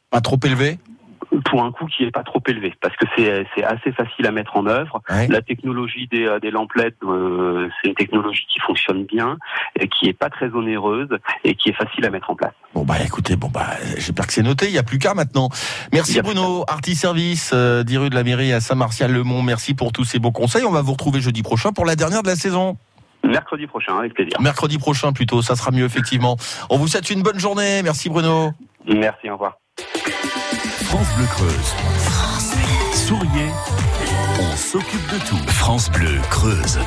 pas 0.09 0.21
trop 0.21 0.39
élevé? 0.45 0.77
Pour 1.43 1.63
un 1.63 1.71
coût 1.71 1.85
qui 1.85 2.03
est 2.03 2.11
pas 2.11 2.23
trop 2.23 2.41
élevé, 2.47 2.73
parce 2.81 2.95
que 2.95 3.05
c'est 3.15 3.63
assez 3.63 3.91
facile 3.91 4.25
à 4.25 4.31
mettre 4.31 4.55
en 4.55 4.65
œuvre. 4.67 5.01
La 5.09 5.41
technologie 5.41 6.07
des, 6.07 6.25
euh, 6.25 6.39
des 6.39 6.51
lampes 6.51 6.73
LED, 6.73 6.93
euh, 7.03 7.69
c'est 7.81 7.89
une 7.89 7.95
technologie 7.95 8.45
qui 8.51 8.59
fonctionne 8.59 9.05
bien, 9.05 9.37
et 9.79 9.87
qui 9.87 10.07
est 10.07 10.13
pas 10.13 10.29
très 10.29 10.49
onéreuse 10.53 11.09
et 11.43 11.55
qui 11.55 11.69
est 11.69 11.73
facile 11.73 12.05
à 12.05 12.09
mettre 12.09 12.29
en 12.29 12.35
place. 12.35 12.53
Bon 12.73 12.83
bah 12.83 12.95
écoutez, 13.03 13.35
bon 13.35 13.49
bah 13.49 13.67
j'espère 13.95 14.27
que 14.27 14.33
c'est 14.33 14.43
noté, 14.43 14.67
il 14.67 14.71
n'y 14.71 14.77
a 14.77 14.83
plus 14.83 14.99
qu'à 14.99 15.13
maintenant. 15.13 15.49
Merci 15.93 16.21
Bruno, 16.21 16.63
Artis 16.67 16.95
Service, 16.95 17.51
euh, 17.53 17.83
10 17.83 17.97
rue 17.97 18.09
de 18.09 18.15
la 18.15 18.23
mairie 18.23 18.53
à 18.53 18.59
Saint-Martial-le-Mont. 18.59 19.41
Merci 19.41 19.73
pour 19.73 19.91
tous 19.91 20.03
ces 20.03 20.19
beaux 20.19 20.31
conseils. 20.31 20.65
On 20.65 20.71
va 20.71 20.81
vous 20.81 20.93
retrouver 20.93 21.21
jeudi 21.21 21.43
prochain 21.43 21.71
pour 21.71 21.85
la 21.85 21.95
dernière 21.95 22.23
de 22.23 22.27
la 22.27 22.35
saison. 22.35 22.77
Mercredi 23.23 23.65
prochain, 23.65 23.97
avec 23.97 24.13
plaisir. 24.13 24.39
Mercredi 24.39 24.77
prochain 24.77 25.11
plutôt, 25.11 25.41
ça 25.41 25.55
sera 25.55 25.71
mieux 25.71 25.85
effectivement. 25.85 26.37
On 26.69 26.77
vous 26.77 26.87
souhaite 26.87 27.09
une 27.09 27.23
bonne 27.23 27.39
journée. 27.39 27.81
Merci 27.83 28.09
Bruno. 28.09 28.51
Merci, 28.87 29.29
au 29.29 29.33
revoir. 29.33 29.57
France 30.95 31.13
Bleu 31.17 31.25
Creuse. 31.25 31.75
Souriez, 32.93 33.51
on 34.39 34.55
s'occupe 34.55 35.05
de 35.11 35.17
tout. 35.27 35.51
France 35.51 35.89
Bleu 35.91 36.21
Creuse. 36.29 36.79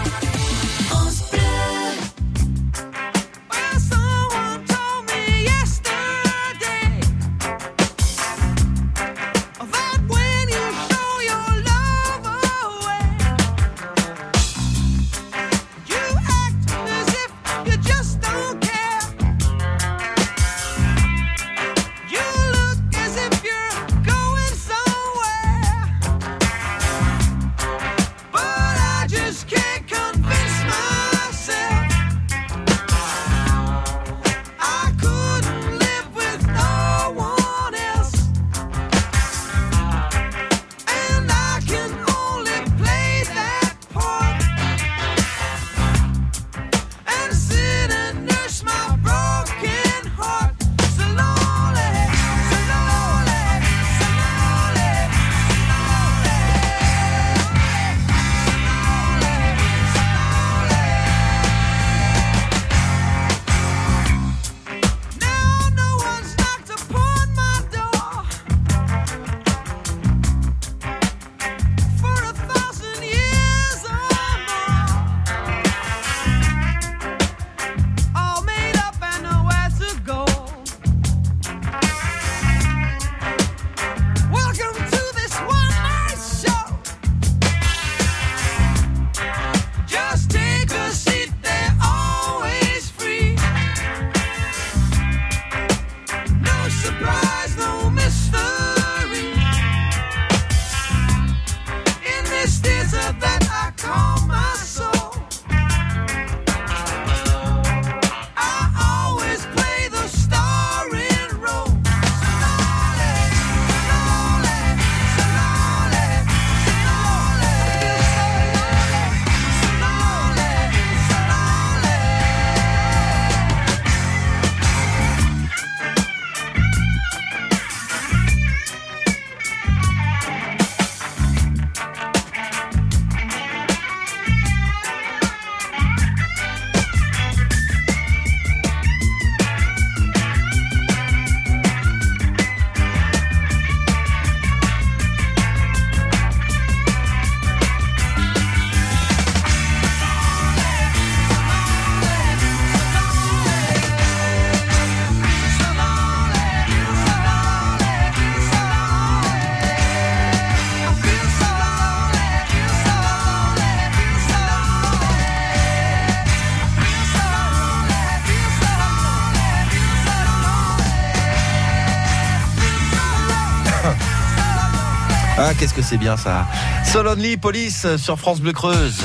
Qu'est-ce 175.59 175.75
que 175.75 175.83
c'est 175.83 175.99
bien 175.99 176.17
ça. 176.17 176.47
Solonly 176.85 177.37
Police 177.37 177.97
sur 177.97 178.19
France 178.19 178.41
Bleu 178.41 178.53
Creuse. 178.53 179.03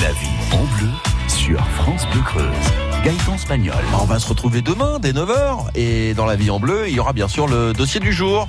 La 0.00 0.12
vie 0.12 0.52
en 0.52 0.64
bleu 0.78 0.90
sur 1.28 1.64
France 1.70 2.06
Bleu 2.12 2.22
Creuse. 2.22 2.91
Gaëtan 3.04 3.36
Spagnol. 3.36 3.74
On 4.00 4.04
va 4.04 4.20
se 4.20 4.28
retrouver 4.28 4.62
demain 4.62 4.98
dès 5.00 5.12
9h 5.12 5.74
et 5.74 6.14
dans 6.14 6.24
la 6.24 6.36
vie 6.36 6.50
en 6.50 6.60
bleu, 6.60 6.84
il 6.86 6.94
y 6.94 7.00
aura 7.00 7.12
bien 7.12 7.26
sûr 7.26 7.48
le 7.48 7.72
dossier 7.72 7.98
du 7.98 8.12
jour. 8.12 8.46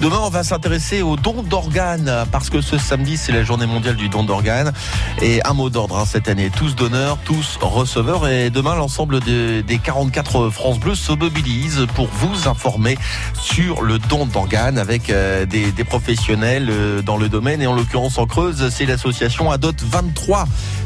Demain, 0.00 0.18
on 0.22 0.28
va 0.28 0.42
s'intéresser 0.44 1.00
au 1.00 1.16
don 1.16 1.42
d'organes 1.42 2.26
parce 2.30 2.50
que 2.50 2.60
ce 2.60 2.76
samedi, 2.76 3.16
c'est 3.16 3.32
la 3.32 3.44
journée 3.44 3.64
mondiale 3.64 3.96
du 3.96 4.10
don 4.10 4.22
d'organes. 4.22 4.74
Et 5.22 5.40
un 5.46 5.54
mot 5.54 5.70
d'ordre 5.70 5.96
hein, 5.96 6.04
cette 6.06 6.28
année, 6.28 6.50
tous 6.54 6.74
donneurs, 6.76 7.16
tous 7.24 7.58
receveurs. 7.62 8.28
Et 8.28 8.50
demain, 8.50 8.74
l'ensemble 8.74 9.20
de- 9.20 9.62
des 9.62 9.78
44 9.78 10.50
France 10.50 10.78
Bleu 10.78 10.94
se 10.94 11.12
mobilise 11.12 11.86
pour 11.94 12.08
vous 12.08 12.46
informer 12.46 12.98
sur 13.40 13.80
le 13.80 13.98
don 13.98 14.26
d'organes 14.26 14.76
avec 14.76 15.08
euh, 15.08 15.46
des, 15.46 15.72
des 15.72 15.84
professionnels 15.84 16.68
euh, 16.70 17.00
dans 17.00 17.16
le 17.16 17.30
domaine. 17.30 17.62
Et 17.62 17.66
en 17.66 17.74
l'occurrence, 17.74 18.18
en 18.18 18.26
Creuse, 18.26 18.68
c'est 18.68 18.84
l'association 18.84 19.50
ADOT 19.50 19.72
23 19.82 20.44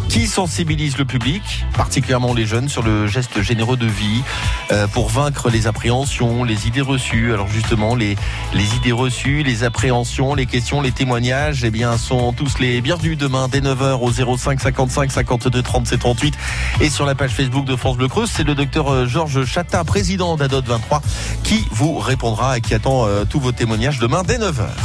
qui 0.09 0.27
sensibilise 0.27 0.97
le 0.97 1.05
public, 1.05 1.67
particulièrement 1.75 2.33
les 2.33 2.47
jeunes, 2.47 2.69
sur 2.69 2.83
le 2.83 3.07
geste 3.07 3.43
généreux 3.43 3.77
de 3.77 3.87
vie 3.87 4.23
euh, 4.73 4.87
pour 4.87 5.09
vaincre 5.09 5.51
les 5.51 5.67
appréhensions, 5.67 6.45
les 6.45 6.67
idées 6.67 6.81
reçues. 6.81 7.33
Alors 7.33 7.49
justement, 7.49 7.95
les, 7.95 8.17
les 8.55 8.75
idées 8.77 8.93
reçues, 8.93 9.43
les 9.43 9.65
appréhensions, 9.65 10.35
les 10.35 10.47
questions, 10.47 10.81
les 10.81 10.93
témoignages, 10.93 11.65
eh 11.65 11.71
bien, 11.71 11.99
sont 11.99 12.33
tous 12.33 12.59
les 12.59 12.81
bienvenus 12.81 13.19
demain 13.19 13.49
dès 13.49 13.61
9h 13.61 14.01
au 14.01 14.37
05 14.37 14.61
55 14.61 15.11
52 15.11 15.63
37 15.63 16.01
38 16.01 16.35
et 16.81 16.91
sur 16.91 17.05
la 17.05 17.15
page 17.15 17.33
Facebook 17.33 17.67
de 17.67 17.77
France 17.77 17.97
Bleu 17.97 18.09
Creuse. 18.09 18.31
C'est 18.33 18.45
le 18.45 18.55
docteur 18.55 18.93
euh, 18.93 19.07
Georges 19.07 19.45
Chatin, 19.45 19.85
président 19.85 20.37
d'ADOT 20.37 20.63
23, 20.63 21.03
qui 21.43 21.67
vous 21.71 21.99
répondra 21.99 22.57
et 22.57 22.61
qui 22.61 22.75
attend 22.75 23.07
euh, 23.07 23.25
tous 23.25 23.41
vos 23.41 23.53
témoignages 23.53 23.99
demain 23.99 24.23
dès 24.23 24.39
9h. 24.39 24.69